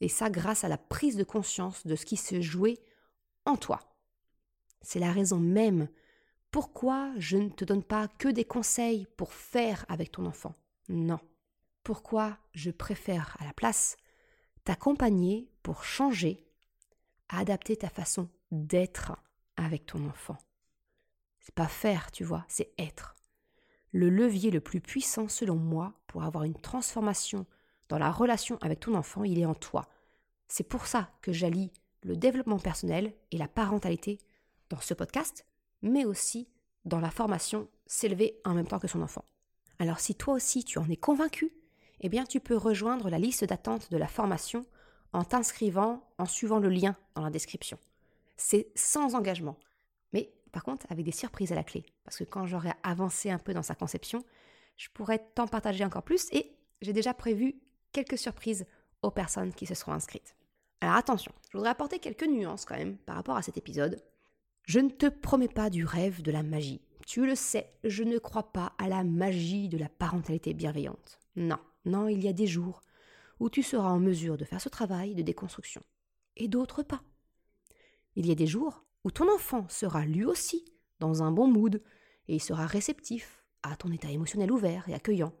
Et 0.00 0.08
ça 0.08 0.30
grâce 0.30 0.64
à 0.64 0.68
la 0.68 0.78
prise 0.78 1.16
de 1.16 1.24
conscience 1.24 1.86
de 1.86 1.94
ce 1.94 2.06
qui 2.06 2.16
se 2.16 2.40
jouait 2.40 2.78
en 3.44 3.56
toi. 3.56 3.80
C'est 4.80 4.98
la 4.98 5.12
raison 5.12 5.38
même 5.38 5.88
pourquoi 6.50 7.12
je 7.18 7.38
ne 7.38 7.48
te 7.48 7.64
donne 7.64 7.84
pas 7.84 8.08
que 8.08 8.28
des 8.28 8.44
conseils 8.44 9.06
pour 9.16 9.32
faire 9.32 9.86
avec 9.88 10.12
ton 10.12 10.26
enfant. 10.26 10.54
Non. 10.88 11.20
Pourquoi 11.82 12.38
je 12.52 12.70
préfère 12.70 13.36
à 13.40 13.44
la 13.44 13.52
place 13.52 13.96
t'accompagner 14.64 15.50
pour 15.62 15.82
changer, 15.82 16.46
adapter 17.28 17.76
ta 17.76 17.88
façon 17.88 18.28
d'être 18.52 19.16
avec 19.56 19.86
ton 19.86 20.06
enfant. 20.08 20.36
C'est 21.40 21.54
pas 21.54 21.66
faire, 21.66 22.12
tu 22.12 22.22
vois, 22.22 22.44
c'est 22.46 22.72
être. 22.78 23.16
Le 23.90 24.08
levier 24.08 24.52
le 24.52 24.60
plus 24.60 24.80
puissant, 24.80 25.28
selon 25.28 25.56
moi, 25.56 25.94
pour 26.06 26.22
avoir 26.22 26.44
une 26.44 26.60
transformation 26.60 27.46
dans 27.88 27.98
la 27.98 28.12
relation 28.12 28.58
avec 28.60 28.78
ton 28.78 28.94
enfant, 28.94 29.24
il 29.24 29.40
est 29.40 29.46
en 29.46 29.54
toi. 29.54 29.88
C'est 30.46 30.68
pour 30.68 30.86
ça 30.86 31.10
que 31.20 31.32
j'allie 31.32 31.72
le 32.02 32.16
développement 32.16 32.58
personnel 32.58 33.12
et 33.32 33.38
la 33.38 33.48
parentalité 33.48 34.18
dans 34.70 34.80
ce 34.80 34.94
podcast, 34.94 35.44
mais 35.82 36.04
aussi 36.04 36.48
dans 36.84 37.00
la 37.00 37.10
formation 37.10 37.68
S'élever 37.86 38.40
en 38.46 38.54
même 38.54 38.66
temps 38.66 38.78
que 38.78 38.88
son 38.88 39.02
enfant. 39.02 39.26
Alors 39.78 40.00
si 40.00 40.14
toi 40.14 40.32
aussi 40.32 40.64
tu 40.64 40.78
en 40.78 40.88
es 40.88 40.96
convaincu, 40.96 41.52
eh 42.00 42.08
bien 42.08 42.24
tu 42.24 42.40
peux 42.40 42.56
rejoindre 42.56 43.10
la 43.10 43.18
liste 43.18 43.44
d'attente 43.44 43.90
de 43.90 43.98
la 43.98 44.06
formation 44.06 44.64
en 45.12 45.24
t'inscrivant, 45.24 46.02
en 46.16 46.24
suivant 46.24 46.58
le 46.58 46.70
lien 46.70 46.96
dans 47.14 47.22
la 47.22 47.28
description. 47.28 47.78
C'est 48.44 48.72
sans 48.74 49.14
engagement, 49.14 49.56
mais 50.12 50.34
par 50.50 50.64
contre 50.64 50.84
avec 50.90 51.04
des 51.04 51.12
surprises 51.12 51.52
à 51.52 51.54
la 51.54 51.62
clé, 51.62 51.86
parce 52.02 52.18
que 52.18 52.24
quand 52.24 52.44
j'aurai 52.44 52.72
avancé 52.82 53.30
un 53.30 53.38
peu 53.38 53.54
dans 53.54 53.62
sa 53.62 53.76
conception, 53.76 54.24
je 54.76 54.88
pourrais 54.92 55.20
t'en 55.36 55.46
partager 55.46 55.84
encore 55.84 56.02
plus 56.02 56.26
et 56.32 56.56
j'ai 56.80 56.92
déjà 56.92 57.14
prévu 57.14 57.62
quelques 57.92 58.18
surprises 58.18 58.66
aux 59.02 59.12
personnes 59.12 59.54
qui 59.54 59.64
se 59.64 59.74
seront 59.74 59.92
inscrites. 59.92 60.34
Alors 60.80 60.96
attention, 60.96 61.30
je 61.52 61.56
voudrais 61.56 61.70
apporter 61.70 62.00
quelques 62.00 62.26
nuances 62.26 62.64
quand 62.64 62.76
même 62.76 62.98
par 62.98 63.14
rapport 63.14 63.36
à 63.36 63.42
cet 63.42 63.58
épisode. 63.58 64.02
Je 64.64 64.80
ne 64.80 64.90
te 64.90 65.06
promets 65.06 65.48
pas 65.48 65.70
du 65.70 65.84
rêve 65.84 66.20
de 66.20 66.32
la 66.32 66.42
magie. 66.42 66.82
Tu 67.06 67.24
le 67.24 67.36
sais, 67.36 67.72
je 67.84 68.02
ne 68.02 68.18
crois 68.18 68.52
pas 68.52 68.72
à 68.78 68.88
la 68.88 69.04
magie 69.04 69.68
de 69.68 69.78
la 69.78 69.88
parentalité 69.88 70.52
bienveillante. 70.52 71.20
Non, 71.36 71.60
non, 71.84 72.08
il 72.08 72.22
y 72.24 72.28
a 72.28 72.32
des 72.32 72.48
jours 72.48 72.80
où 73.38 73.50
tu 73.50 73.62
seras 73.62 73.90
en 73.90 74.00
mesure 74.00 74.36
de 74.36 74.44
faire 74.44 74.60
ce 74.60 74.68
travail 74.68 75.14
de 75.14 75.22
déconstruction, 75.22 75.82
et 76.36 76.48
d'autres 76.48 76.82
pas. 76.82 77.02
Il 78.16 78.26
y 78.26 78.30
a 78.30 78.34
des 78.34 78.46
jours 78.46 78.84
où 79.04 79.10
ton 79.10 79.32
enfant 79.32 79.66
sera 79.68 80.04
lui 80.04 80.24
aussi 80.24 80.64
dans 81.00 81.22
un 81.22 81.32
bon 81.32 81.48
mood, 81.48 81.82
et 82.28 82.36
il 82.36 82.40
sera 82.40 82.66
réceptif 82.66 83.42
à 83.62 83.76
ton 83.76 83.90
état 83.90 84.10
émotionnel 84.10 84.52
ouvert 84.52 84.88
et 84.88 84.94
accueillant, 84.94 85.32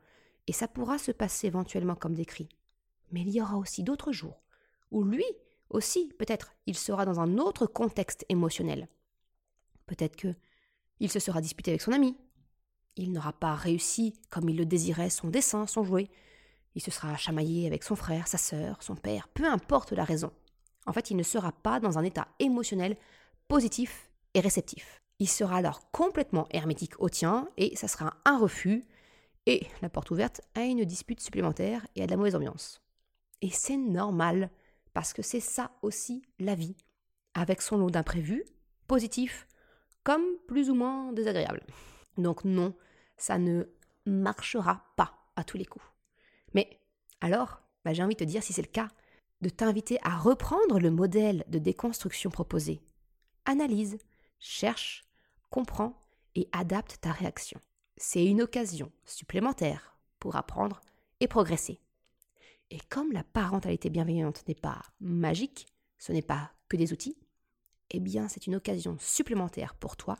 et 0.46 0.52
ça 0.52 0.68
pourra 0.68 0.98
se 0.98 1.12
passer 1.12 1.46
éventuellement 1.46 1.94
comme 1.94 2.14
décrit. 2.14 2.48
Mais 3.12 3.20
il 3.20 3.30
y 3.30 3.40
aura 3.40 3.56
aussi 3.56 3.82
d'autres 3.82 4.12
jours 4.12 4.42
où 4.90 5.04
lui 5.04 5.24
aussi, 5.70 6.12
peut-être, 6.18 6.54
il 6.66 6.76
sera 6.76 7.04
dans 7.06 7.18
un 7.20 7.38
autre 7.38 7.66
contexte 7.66 8.26
émotionnel. 8.28 8.88
Peut-être 9.86 10.16
que 10.16 10.34
il 11.00 11.10
se 11.10 11.18
sera 11.18 11.40
disputé 11.40 11.70
avec 11.70 11.80
son 11.80 11.92
ami. 11.92 12.16
Il 12.96 13.10
n'aura 13.12 13.32
pas 13.32 13.54
réussi 13.54 14.14
comme 14.30 14.48
il 14.48 14.56
le 14.56 14.66
désirait 14.66 15.10
son 15.10 15.28
dessin, 15.28 15.66
son 15.66 15.82
jouet. 15.82 16.08
Il 16.74 16.82
se 16.82 16.90
sera 16.90 17.16
chamaillé 17.16 17.66
avec 17.66 17.82
son 17.82 17.96
frère, 17.96 18.28
sa 18.28 18.38
sœur, 18.38 18.82
son 18.82 18.94
père, 18.94 19.28
peu 19.28 19.44
importe 19.44 19.92
la 19.92 20.04
raison. 20.04 20.30
En 20.86 20.92
fait, 20.92 21.10
il 21.10 21.16
ne 21.16 21.22
sera 21.22 21.52
pas 21.52 21.80
dans 21.80 21.98
un 21.98 22.04
état 22.04 22.28
émotionnel 22.38 22.96
positif 23.48 24.10
et 24.34 24.40
réceptif. 24.40 25.02
Il 25.18 25.28
sera 25.28 25.56
alors 25.56 25.90
complètement 25.90 26.46
hermétique 26.50 27.00
au 27.00 27.08
tien 27.08 27.48
et 27.56 27.76
ça 27.76 27.88
sera 27.88 28.14
un 28.24 28.38
refus 28.38 28.84
et 29.46 29.66
la 29.80 29.88
porte 29.88 30.10
ouverte 30.10 30.40
à 30.54 30.62
une 30.62 30.84
dispute 30.84 31.20
supplémentaire 31.20 31.86
et 31.94 32.02
à 32.02 32.06
de 32.06 32.10
la 32.10 32.16
mauvaise 32.16 32.34
ambiance. 32.34 32.80
Et 33.40 33.50
c'est 33.50 33.76
normal 33.76 34.50
parce 34.94 35.12
que 35.12 35.22
c'est 35.22 35.40
ça 35.40 35.72
aussi 35.82 36.22
la 36.38 36.54
vie, 36.54 36.76
avec 37.34 37.62
son 37.62 37.78
lot 37.78 37.90
d'imprévus, 37.90 38.44
positifs 38.86 39.46
comme 40.04 40.24
plus 40.48 40.70
ou 40.70 40.74
moins 40.74 41.12
désagréables. 41.12 41.64
Donc 42.18 42.44
non, 42.44 42.74
ça 43.16 43.38
ne 43.38 43.64
marchera 44.06 44.84
pas 44.96 45.14
à 45.36 45.44
tous 45.44 45.56
les 45.56 45.64
coups. 45.64 45.84
Mais 46.54 46.80
alors, 47.20 47.62
bah, 47.84 47.92
j'ai 47.92 48.02
envie 48.02 48.14
de 48.14 48.20
te 48.20 48.24
dire, 48.24 48.42
si 48.42 48.52
c'est 48.52 48.62
le 48.62 48.68
cas, 48.68 48.88
de 49.42 49.48
t'inviter 49.48 49.98
à 50.02 50.16
reprendre 50.16 50.78
le 50.78 50.90
modèle 50.90 51.44
de 51.48 51.58
déconstruction 51.58 52.30
proposé. 52.30 52.80
Analyse, 53.44 53.98
cherche, 54.38 55.04
comprends 55.50 56.00
et 56.34 56.48
adapte 56.52 56.98
ta 57.00 57.12
réaction. 57.12 57.60
C'est 57.96 58.24
une 58.24 58.42
occasion 58.42 58.90
supplémentaire 59.04 59.98
pour 60.18 60.36
apprendre 60.36 60.80
et 61.20 61.28
progresser. 61.28 61.80
Et 62.70 62.78
comme 62.88 63.12
la 63.12 63.24
parentalité 63.24 63.90
bienveillante 63.90 64.46
n'est 64.48 64.54
pas 64.54 64.80
magique, 65.00 65.66
ce 65.98 66.12
n'est 66.12 66.22
pas 66.22 66.52
que 66.68 66.76
des 66.76 66.92
outils, 66.92 67.18
eh 67.90 68.00
bien 68.00 68.28
c'est 68.28 68.46
une 68.46 68.54
occasion 68.54 68.96
supplémentaire 68.98 69.74
pour 69.74 69.96
toi 69.96 70.16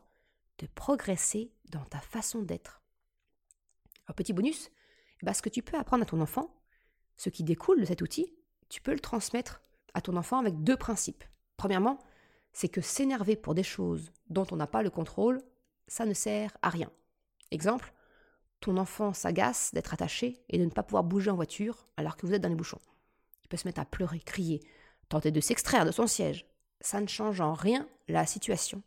de 0.59 0.67
progresser 0.67 1.53
dans 1.71 1.85
ta 1.85 2.01
façon 2.01 2.43
d'être. 2.43 2.83
Un 4.09 4.13
petit 4.13 4.33
bonus, 4.33 4.71
eh 5.23 5.27
ben, 5.27 5.33
ce 5.33 5.43
que 5.43 5.49
tu 5.49 5.63
peux 5.63 5.79
apprendre 5.79 6.03
à 6.03 6.07
ton 6.07 6.21
enfant, 6.21 6.55
ce 7.17 7.31
qui 7.31 7.45
découle 7.45 7.81
de 7.81 7.87
cet 7.87 8.03
outil, 8.03 8.35
tu 8.73 8.81
peux 8.81 8.95
le 8.95 9.01
transmettre 9.01 9.61
à 9.93 10.01
ton 10.01 10.17
enfant 10.17 10.39
avec 10.39 10.65
deux 10.65 10.79
principes. 10.79 11.25
Premièrement, 11.59 11.99
c'est 12.55 12.71
que 12.71 12.81
s'énerver 12.81 13.37
pour 13.37 13.55
des 13.55 13.63
choses 13.63 14.13
dont 14.31 14.47
on 14.51 14.57
n'a 14.57 14.67
pas 14.67 14.83
le 14.83 14.89
contrôle, 14.89 15.43
ça 15.89 16.07
ne 16.07 16.15
sert 16.15 16.57
à 16.63 16.71
rien. 16.71 16.91
Exemple, 17.51 17.93
ton 18.61 18.79
enfant 18.79 19.13
s'agace 19.13 19.75
d'être 19.75 19.93
attaché 19.93 20.43
et 20.49 20.59
de 20.59 20.65
ne 20.65 20.71
pas 20.71 20.83
pouvoir 20.83 21.05
bouger 21.05 21.31
en 21.31 21.37
voiture 21.37 21.87
alors 21.99 22.17
que 22.17 22.27
vous 22.27 22.33
êtes 22.33 22.41
dans 22.41 22.49
les 22.49 22.55
bouchons. 22.55 22.81
Il 23.45 23.49
peut 23.49 23.59
se 23.59 23.69
mettre 23.69 23.81
à 23.81 23.85
pleurer, 23.85 24.21
crier, 24.21 24.63
tenter 25.11 25.31
de 25.31 25.41
s'extraire 25.43 25.85
de 25.85 25.93
son 25.93 26.07
siège. 26.07 26.47
Ça 26.81 26.99
ne 27.03 27.09
change 27.09 27.43
en 27.43 27.53
rien 27.53 27.87
la 28.09 28.25
situation. 28.25 28.83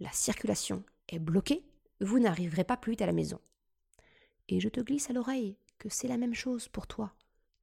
La 0.00 0.10
circulation 0.10 0.82
est 1.10 1.18
bloquée, 1.18 1.66
vous 2.00 2.18
n'arriverez 2.18 2.64
pas 2.64 2.78
plus 2.78 2.92
vite 2.92 3.02
à 3.02 3.06
la 3.06 3.12
maison. 3.12 3.40
Et 4.48 4.58
je 4.58 4.70
te 4.70 4.80
glisse 4.80 5.10
à 5.10 5.12
l'oreille 5.12 5.58
que 5.78 5.90
c'est 5.90 6.08
la 6.08 6.16
même 6.16 6.34
chose 6.34 6.68
pour 6.68 6.86
toi. 6.86 7.12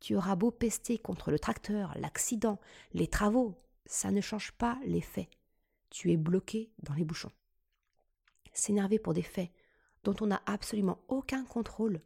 Tu 0.03 0.17
auras 0.17 0.35
beau 0.35 0.51
pester 0.51 0.97
contre 0.97 1.31
le 1.31 1.39
tracteur, 1.39 1.93
l'accident, 1.97 2.59
les 2.93 3.07
travaux, 3.07 3.55
ça 3.85 4.11
ne 4.11 4.19
change 4.19 4.51
pas 4.51 4.77
les 4.83 4.99
faits. 4.99 5.29
Tu 5.89 6.11
es 6.11 6.17
bloqué 6.17 6.73
dans 6.79 6.93
les 6.93 7.05
bouchons. 7.05 7.31
S'énerver 8.51 8.99
pour 8.99 9.13
des 9.13 9.21
faits 9.21 9.49
dont 10.03 10.13
on 10.19 10.27
n'a 10.27 10.41
absolument 10.45 10.99
aucun 11.07 11.45
contrôle, 11.45 12.01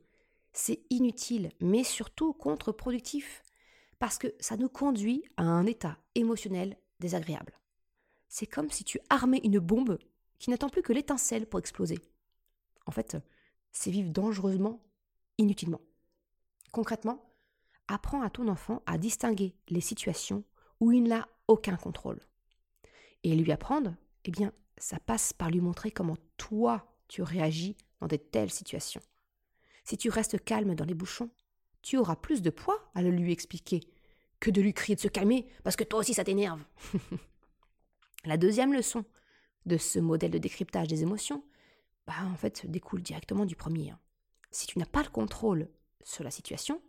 c'est 0.53 0.83
inutile, 0.91 1.51
mais 1.59 1.83
surtout 1.83 2.33
contre-productif, 2.33 3.41
parce 3.97 4.19
que 4.19 4.31
ça 4.39 4.57
nous 4.57 4.69
conduit 4.69 5.23
à 5.35 5.45
un 5.45 5.65
état 5.65 5.97
émotionnel 6.13 6.77
désagréable. 6.99 7.59
C'est 8.27 8.45
comme 8.45 8.69
si 8.69 8.83
tu 8.83 8.99
armais 9.09 9.41
une 9.43 9.57
bombe 9.57 9.97
qui 10.37 10.51
n'attend 10.51 10.69
plus 10.69 10.83
que 10.83 10.93
l'étincelle 10.93 11.47
pour 11.47 11.59
exploser. 11.59 11.97
En 12.85 12.91
fait, 12.91 13.17
c'est 13.71 13.89
vivre 13.89 14.11
dangereusement, 14.11 14.83
inutilement. 15.39 15.81
Concrètement, 16.71 17.26
apprends 17.87 18.21
à 18.21 18.29
ton 18.29 18.47
enfant 18.47 18.81
à 18.85 18.97
distinguer 18.97 19.55
les 19.69 19.81
situations 19.81 20.43
où 20.79 20.91
il 20.91 21.03
n'a 21.03 21.27
aucun 21.47 21.75
contrôle. 21.75 22.19
Et 23.23 23.35
lui 23.35 23.51
apprendre, 23.51 23.95
eh 24.25 24.31
bien, 24.31 24.51
ça 24.77 24.99
passe 24.99 25.33
par 25.33 25.49
lui 25.49 25.61
montrer 25.61 25.91
comment 25.91 26.17
toi 26.37 26.85
tu 27.07 27.21
réagis 27.21 27.75
dans 27.99 28.07
de 28.07 28.15
telles 28.15 28.51
situations. 28.51 29.01
Si 29.83 29.97
tu 29.97 30.09
restes 30.09 30.43
calme 30.43 30.75
dans 30.75 30.85
les 30.85 30.93
bouchons, 30.93 31.29
tu 31.81 31.97
auras 31.97 32.15
plus 32.15 32.41
de 32.41 32.49
poids 32.49 32.89
à 32.93 33.01
le 33.01 33.09
lui 33.09 33.31
expliquer 33.31 33.81
que 34.39 34.51
de 34.51 34.61
lui 34.61 34.73
crier 34.73 34.95
de 34.95 35.01
se 35.01 35.07
calmer 35.07 35.47
parce 35.63 35.75
que 35.75 35.83
toi 35.83 35.99
aussi 35.99 36.13
ça 36.13 36.23
t'énerve. 36.23 36.63
La 38.25 38.37
deuxième 38.37 38.73
leçon 38.73 39.05
de 39.65 39.77
ce 39.77 39.99
modèle 39.99 40.31
de 40.31 40.37
décryptage 40.37 40.87
des 40.87 41.01
émotions, 41.03 41.43
bah 42.05 42.13
en 42.25 42.35
fait 42.35 42.69
découle 42.69 43.01
directement 43.01 43.45
du 43.45 43.55
premier. 43.55 43.91
Hein. 43.91 43.99
Si 44.51 44.67
tu 44.67 44.79
n'as 44.79 44.85
pas 44.85 45.03
le 45.03 45.09
contrôle 45.09 45.69
sur 46.03 46.23
la 46.23 46.31
situation, 46.31 46.81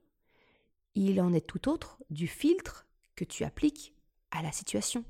il 1.06 1.20
en 1.20 1.32
est 1.32 1.46
tout 1.46 1.68
autre 1.68 2.02
du 2.10 2.26
filtre 2.26 2.86
que 3.14 3.24
tu 3.24 3.44
appliques 3.44 3.94
à 4.30 4.42
la 4.42 4.52
situation. 4.52 5.04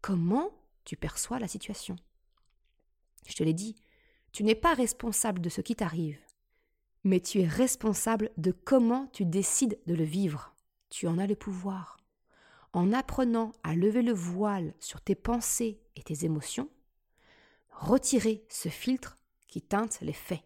Comment 0.00 0.50
tu 0.84 0.96
perçois 0.96 1.38
la 1.38 1.48
situation? 1.48 1.96
Je 3.26 3.34
te 3.34 3.42
l'ai 3.42 3.54
dit, 3.54 3.76
tu 4.32 4.44
n'es 4.44 4.54
pas 4.54 4.74
responsable 4.74 5.40
de 5.40 5.48
ce 5.48 5.60
qui 5.60 5.74
t'arrive, 5.74 6.18
mais 7.02 7.20
tu 7.20 7.40
es 7.40 7.46
responsable 7.46 8.30
de 8.36 8.52
comment 8.52 9.08
tu 9.12 9.24
décides 9.24 9.78
de 9.86 9.94
le 9.94 10.04
vivre. 10.04 10.54
Tu 10.90 11.06
en 11.06 11.18
as 11.18 11.26
le 11.26 11.36
pouvoir. 11.36 11.96
En 12.72 12.92
apprenant 12.92 13.52
à 13.62 13.74
lever 13.74 14.02
le 14.02 14.12
voile 14.12 14.74
sur 14.80 15.00
tes 15.00 15.14
pensées 15.14 15.80
et 15.96 16.02
tes 16.02 16.24
émotions, 16.24 16.68
retirer 17.70 18.44
ce 18.48 18.68
filtre 18.68 19.18
qui 19.48 19.62
teinte 19.62 20.00
les 20.02 20.12
faits. 20.12 20.44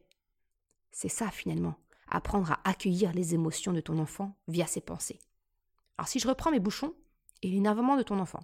C'est 0.91 1.09
ça 1.09 1.31
finalement, 1.31 1.77
apprendre 2.11 2.53
à 2.53 2.61
accueillir 2.65 3.13
les 3.13 3.35
émotions 3.35 3.73
de 3.73 3.81
ton 3.81 3.99
enfant 3.99 4.37
via 4.49 4.67
ses 4.67 4.81
pensées. 4.81 5.19
Alors 5.97 6.09
si 6.09 6.19
je 6.19 6.29
reprends 6.29 6.51
mes 6.51 6.61
bouchons 6.61 6.95
et 7.43 7.51
l'énervement 7.51 7.97
de 7.97 8.03
ton 8.03 8.19
enfant, 8.19 8.43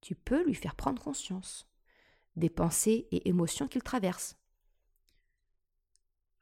tu 0.00 0.14
peux 0.14 0.44
lui 0.44 0.54
faire 0.54 0.74
prendre 0.74 1.02
conscience 1.02 1.66
des 2.36 2.50
pensées 2.50 3.08
et 3.10 3.28
émotions 3.28 3.66
qu'il 3.66 3.82
traverse. 3.82 4.36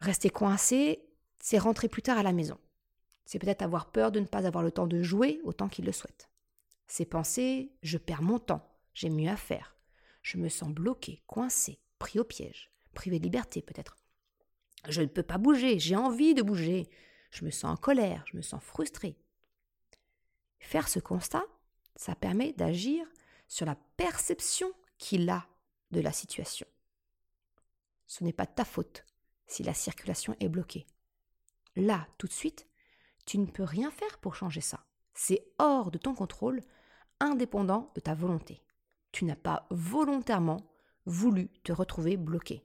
Rester 0.01 0.29
coincé, 0.29 1.07
c'est 1.39 1.59
rentrer 1.59 1.89
plus 1.89 2.03
tard 2.03 2.19
à 2.19 2.23
la 2.23 2.33
maison. 2.33 2.59
C'est 3.25 3.39
peut-être 3.39 3.63
avoir 3.63 3.91
peur 3.91 4.13
de 4.13 4.21
ne 4.21 4.27
pas 4.27 4.47
avoir 4.47 4.63
le 4.63 4.73
temps 4.73 4.87
de 4.87 5.03
jouer 5.03 5.41
autant 5.45 5.69
qu'il 5.69 5.85
le 5.85 5.93
souhaite. 5.93 6.29
C'est 6.87 7.07
penser 7.07 7.73
je 7.83 7.97
perds 7.97 8.23
mon 8.23 8.39
temps, 8.39 8.69
j'ai 8.93 9.09
mieux 9.09 9.31
à 9.31 9.37
faire. 9.37 9.77
Je 10.23 10.37
me 10.37 10.49
sens 10.49 10.69
bloqué, 10.71 11.23
coincé, 11.27 11.81
pris 11.99 12.19
au 12.19 12.25
piège, 12.25 12.71
privé 12.93 13.19
de 13.19 13.25
liberté 13.25 13.63
peut-être. 13.63 13.97
Je 14.89 15.03
ne 15.03 15.07
peux 15.07 15.23
pas 15.23 15.39
bouger, 15.39 15.79
j'ai 15.79 15.97
envie 15.97 16.35
de 16.35 16.43
bouger. 16.43 16.89
Je 17.31 17.45
me 17.45 17.51
sens 17.51 17.73
en 17.73 17.77
colère, 17.77 18.25
je 18.31 18.37
me 18.37 18.43
sens 18.43 18.63
frustré. 18.63 19.17
Faire 20.61 20.89
ce 20.89 20.99
constat, 20.99 21.45
ça 21.97 22.15
permet 22.15 22.53
d'agir 22.53 23.07
sur 23.49 23.67
la 23.67 23.77
perception 23.97 24.73
qu'il 24.99 25.29
a 25.31 25.47
de 25.91 26.01
la 26.01 26.13
situation. 26.13 26.67
Ce 28.07 28.25
n'est 28.25 28.33
pas 28.33 28.47
ta 28.47 28.65
faute 28.65 29.05
si 29.47 29.63
la 29.63 29.75
circulation 29.75 30.37
est 30.41 30.49
bloquée. 30.49 30.87
Là, 31.77 32.07
tout 32.19 32.27
de 32.27 32.33
suite, 32.33 32.67
tu 33.27 33.39
ne 33.39 33.47
peux 33.47 33.65
rien 33.65 33.91
faire 33.91 34.19
pour 34.19 34.35
changer 34.35 34.61
ça. 34.61 34.85
C'est 35.15 35.47
hors 35.59 35.91
de 35.91 35.99
ton 35.99 36.15
contrôle, 36.15 36.63
indépendant 37.21 37.93
de 37.95 38.01
ta 38.01 38.15
volonté. 38.15 38.63
tu 39.13 39.25
n'as 39.25 39.37
pas 39.37 39.67
volontairement 39.71 40.69
voulu 41.07 41.49
te 41.63 41.73
retrouver 41.73 42.17
bloqué. 42.17 42.63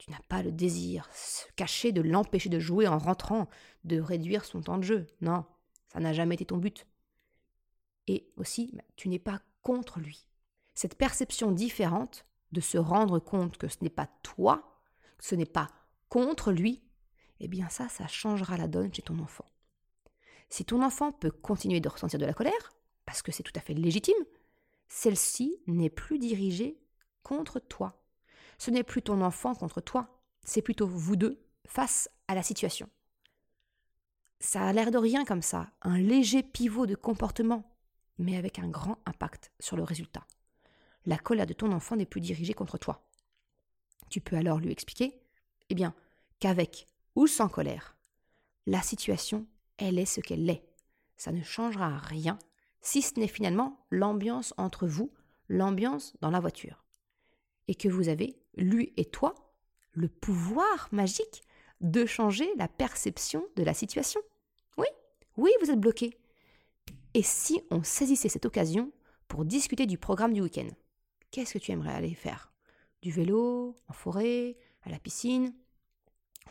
Tu 0.00 0.10
n'as 0.10 0.22
pas 0.30 0.42
le 0.42 0.50
désir 0.50 1.10
caché 1.56 1.92
de 1.92 2.00
l'empêcher 2.00 2.48
de 2.48 2.58
jouer 2.58 2.88
en 2.88 2.96
rentrant, 2.96 3.50
de 3.84 4.00
réduire 4.00 4.46
son 4.46 4.62
temps 4.62 4.78
de 4.78 4.82
jeu. 4.82 5.06
Non, 5.20 5.44
ça 5.92 6.00
n'a 6.00 6.14
jamais 6.14 6.36
été 6.36 6.46
ton 6.46 6.56
but. 6.56 6.86
Et 8.06 8.32
aussi, 8.38 8.70
bah, 8.72 8.82
tu 8.96 9.10
n'es 9.10 9.18
pas 9.18 9.42
contre 9.60 10.00
lui. 10.00 10.26
Cette 10.74 10.96
perception 10.96 11.52
différente 11.52 12.24
de 12.50 12.62
se 12.62 12.78
rendre 12.78 13.18
compte 13.18 13.58
que 13.58 13.68
ce 13.68 13.76
n'est 13.82 13.90
pas 13.90 14.08
toi, 14.22 14.80
que 15.18 15.26
ce 15.26 15.34
n'est 15.34 15.44
pas 15.44 15.68
contre 16.08 16.50
lui, 16.50 16.82
eh 17.38 17.46
bien 17.46 17.68
ça, 17.68 17.90
ça 17.90 18.06
changera 18.06 18.56
la 18.56 18.68
donne 18.68 18.94
chez 18.94 19.02
ton 19.02 19.18
enfant. 19.18 19.44
Si 20.48 20.64
ton 20.64 20.82
enfant 20.82 21.12
peut 21.12 21.30
continuer 21.30 21.80
de 21.80 21.90
ressentir 21.90 22.18
de 22.18 22.24
la 22.24 22.32
colère, 22.32 22.72
parce 23.04 23.20
que 23.20 23.32
c'est 23.32 23.42
tout 23.42 23.52
à 23.54 23.60
fait 23.60 23.74
légitime, 23.74 24.24
celle-ci 24.88 25.60
n'est 25.66 25.90
plus 25.90 26.18
dirigée 26.18 26.80
contre 27.22 27.60
toi. 27.60 27.99
Ce 28.60 28.70
n'est 28.70 28.82
plus 28.82 29.00
ton 29.00 29.22
enfant 29.22 29.54
contre 29.54 29.80
toi, 29.80 30.22
c'est 30.44 30.60
plutôt 30.60 30.86
vous 30.86 31.16
deux 31.16 31.42
face 31.66 32.10
à 32.28 32.34
la 32.34 32.42
situation. 32.42 32.90
Ça 34.38 34.66
a 34.66 34.72
l'air 34.74 34.90
de 34.90 34.98
rien 34.98 35.24
comme 35.24 35.40
ça, 35.40 35.70
un 35.80 35.96
léger 35.96 36.42
pivot 36.42 36.84
de 36.84 36.94
comportement, 36.94 37.64
mais 38.18 38.36
avec 38.36 38.58
un 38.58 38.68
grand 38.68 38.98
impact 39.06 39.50
sur 39.60 39.78
le 39.78 39.82
résultat. 39.82 40.26
La 41.06 41.16
colère 41.16 41.46
de 41.46 41.54
ton 41.54 41.72
enfant 41.72 41.96
n'est 41.96 42.04
plus 42.04 42.20
dirigée 42.20 42.52
contre 42.52 42.76
toi. 42.76 43.08
Tu 44.10 44.20
peux 44.20 44.36
alors 44.36 44.58
lui 44.58 44.70
expliquer, 44.70 45.18
eh 45.70 45.74
bien, 45.74 45.94
qu'avec 46.38 46.86
ou 47.16 47.26
sans 47.26 47.48
colère, 47.48 47.96
la 48.66 48.82
situation, 48.82 49.46
elle 49.78 49.98
est 49.98 50.04
ce 50.04 50.20
qu'elle 50.20 50.50
est. 50.50 50.68
Ça 51.16 51.32
ne 51.32 51.42
changera 51.42 51.96
rien, 51.96 52.38
si 52.82 53.00
ce 53.00 53.18
n'est 53.18 53.26
finalement 53.26 53.86
l'ambiance 53.88 54.52
entre 54.58 54.86
vous, 54.86 55.14
l'ambiance 55.48 56.14
dans 56.20 56.30
la 56.30 56.40
voiture 56.40 56.84
et 57.70 57.76
que 57.76 57.88
vous 57.88 58.08
avez, 58.08 58.36
lui 58.56 58.92
et 58.96 59.04
toi, 59.04 59.32
le 59.92 60.08
pouvoir 60.08 60.88
magique 60.90 61.44
de 61.80 62.04
changer 62.04 62.50
la 62.56 62.66
perception 62.66 63.46
de 63.54 63.62
la 63.62 63.74
situation. 63.74 64.20
Oui, 64.76 64.88
oui, 65.36 65.52
vous 65.62 65.70
êtes 65.70 65.78
bloqué. 65.78 66.18
Et 67.14 67.22
si 67.22 67.62
on 67.70 67.84
saisissait 67.84 68.28
cette 68.28 68.44
occasion 68.44 68.90
pour 69.28 69.44
discuter 69.44 69.86
du 69.86 69.98
programme 69.98 70.32
du 70.32 70.42
week-end 70.42 70.66
Qu'est-ce 71.30 71.52
que 71.52 71.58
tu 71.58 71.70
aimerais 71.70 71.94
aller 71.94 72.14
faire? 72.14 72.52
Du 73.02 73.12
vélo, 73.12 73.76
en 73.86 73.92
forêt, 73.92 74.58
à 74.82 74.90
la 74.90 74.98
piscine? 74.98 75.54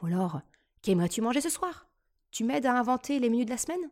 Ou 0.01 0.05
alors, 0.05 0.39
qu'aimerais-tu 0.81 1.19
manger 1.19 1.41
ce 1.41 1.49
soir? 1.49 1.89
Tu 2.31 2.45
m'aides 2.45 2.65
à 2.65 2.79
inventer 2.79 3.19
les 3.19 3.29
menus 3.29 3.45
de 3.45 3.51
la 3.51 3.57
semaine? 3.57 3.91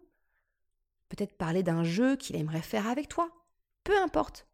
Peut-être 1.09 1.35
parler 1.35 1.61
d'un 1.61 1.83
jeu 1.83 2.15
qu'il 2.15 2.37
aimerait 2.37 2.61
faire 2.61 2.87
avec 2.87 3.09
toi? 3.09 3.29
Peu 3.83 3.97
importe. 3.97 4.47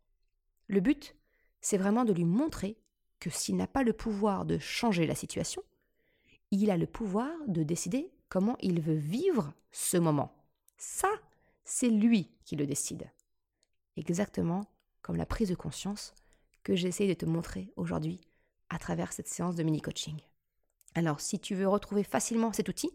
Le 0.65 0.79
but, 0.79 1.15
c'est 1.63 1.77
vraiment 1.77 2.03
de 2.03 2.13
lui 2.13 2.25
montrer 2.25 2.77
que 3.19 3.29
s'il 3.29 3.55
n'a 3.55 3.67
pas 3.67 3.83
le 3.83 3.93
pouvoir 3.93 4.45
de 4.45 4.59
changer 4.59 5.07
la 5.07 5.15
situation, 5.15 5.63
il 6.51 6.69
a 6.69 6.77
le 6.77 6.85
pouvoir 6.85 7.31
de 7.47 7.63
décider 7.63 8.11
comment 8.29 8.57
il 8.59 8.81
veut 8.81 8.93
vivre 8.93 9.53
ce 9.71 9.97
moment. 9.97 10.35
Ça, 10.77 11.09
c'est 11.63 11.89
lui 11.89 12.29
qui 12.43 12.57
le 12.57 12.67
décide. 12.67 13.09
Exactement 13.95 14.69
comme 15.01 15.15
la 15.15 15.25
prise 15.25 15.49
de 15.49 15.55
conscience 15.55 16.13
que 16.63 16.75
j'essaie 16.75 17.07
de 17.07 17.13
te 17.13 17.25
montrer 17.25 17.71
aujourd'hui 17.77 18.19
à 18.69 18.77
travers 18.77 19.13
cette 19.13 19.27
séance 19.27 19.55
de 19.55 19.63
mini-coaching. 19.63 20.19
Alors, 20.95 21.21
si 21.21 21.39
tu 21.39 21.55
veux 21.55 21.67
retrouver 21.67 22.03
facilement 22.03 22.51
cet 22.51 22.67
outil, 22.69 22.91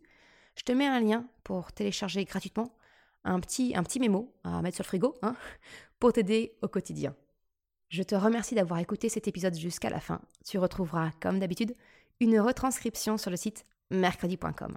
je 0.57 0.62
te 0.62 0.72
mets 0.72 0.87
un 0.87 1.00
lien 1.00 1.26
pour 1.42 1.72
télécharger 1.72 2.24
gratuitement 2.24 2.76
un 3.24 3.40
petit, 3.40 3.74
un 3.74 3.83
petit 3.83 3.98
mémo 3.98 4.35
à 4.44 4.61
mettre 4.61 4.76
sur 4.76 4.85
le 4.85 4.88
frigo 4.88 5.14
hein, 5.22 5.37
pour 5.98 6.12
t'aider 6.12 6.57
au 6.61 6.68
quotidien. 6.68 7.16
Je 7.88 8.03
te 8.03 8.14
remercie 8.14 8.55
d'avoir 8.55 8.81
écouté 8.81 9.09
cet 9.09 9.29
épisode 9.29 9.55
jusqu'à 9.55 9.88
la 9.88 10.01
fin. 10.01 10.20
Tu 10.44 10.59
retrouveras, 10.59 11.11
comme 11.20 11.38
d'habitude, 11.38 11.74
une 12.20 12.38
retranscription 12.38 13.16
sur 13.16 13.31
le 13.31 13.37
site 13.38 13.64
mercredi.com. 13.90 14.77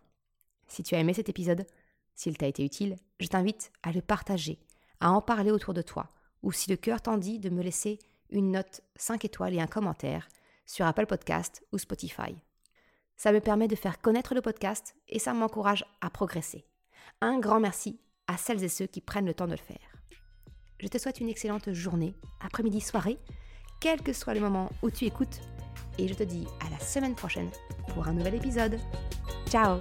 Si 0.68 0.82
tu 0.82 0.96
as 0.96 1.00
aimé 1.00 1.14
cet 1.14 1.28
épisode, 1.28 1.68
s'il 2.16 2.38
t'a 2.38 2.48
été 2.48 2.64
utile, 2.64 2.96
je 3.20 3.28
t'invite 3.28 3.74
à 3.84 3.92
le 3.92 4.02
partager, 4.02 4.60
à 5.02 5.12
en 5.12 5.22
parler 5.22 5.52
autour 5.52 5.74
de 5.74 5.82
toi, 5.82 6.10
ou 6.42 6.54
si 6.54 6.70
le 6.70 6.78
cœur 6.78 7.02
t'en 7.02 7.18
dit, 7.18 7.40
de 7.40 7.50
me 7.50 7.62
laisser 7.62 8.00
une 8.30 8.52
note 8.52 8.80
5 8.96 9.26
étoiles 9.26 9.56
et 9.56 9.62
un 9.62 9.68
commentaire 9.68 10.30
sur 10.66 10.86
Apple 10.86 11.06
Podcast 11.06 11.66
ou 11.74 11.78
Spotify. 11.78 12.34
Ça 13.18 13.34
me 13.34 13.42
permet 13.42 13.68
de 13.68 13.76
faire 13.76 14.00
connaître 14.00 14.34
le 14.34 14.42
podcast 14.42 14.96
et 15.10 15.20
ça 15.20 15.34
m'encourage 15.34 15.84
à 16.00 16.10
progresser. 16.10 16.66
Un 17.20 17.40
grand 17.40 17.60
merci 17.60 18.00
à 18.28 18.38
celles 18.38 18.64
et 18.64 18.70
ceux 18.70 18.88
qui 18.88 19.02
prennent 19.02 19.26
le 19.26 19.34
temps 19.34 19.48
de 19.48 19.52
le 19.52 19.58
faire. 19.58 19.91
Je 20.82 20.88
te 20.88 20.98
souhaite 20.98 21.20
une 21.20 21.30
excellente 21.30 21.72
journée, 21.74 22.16
après-midi, 22.40 22.82
soirée, 22.82 23.20
quel 23.80 24.02
que 24.02 24.14
soit 24.14 24.34
le 24.34 24.40
moment 24.40 24.72
où 24.82 24.90
tu 24.90 25.06
écoutes. 25.06 25.40
Et 26.00 26.08
je 26.08 26.14
te 26.16 26.24
dis 26.24 26.48
à 26.66 26.72
la 26.72 26.80
semaine 26.80 27.14
prochaine 27.14 27.50
pour 27.90 28.08
un 28.08 28.14
nouvel 28.14 28.34
épisode. 28.34 28.80
Ciao 29.48 29.80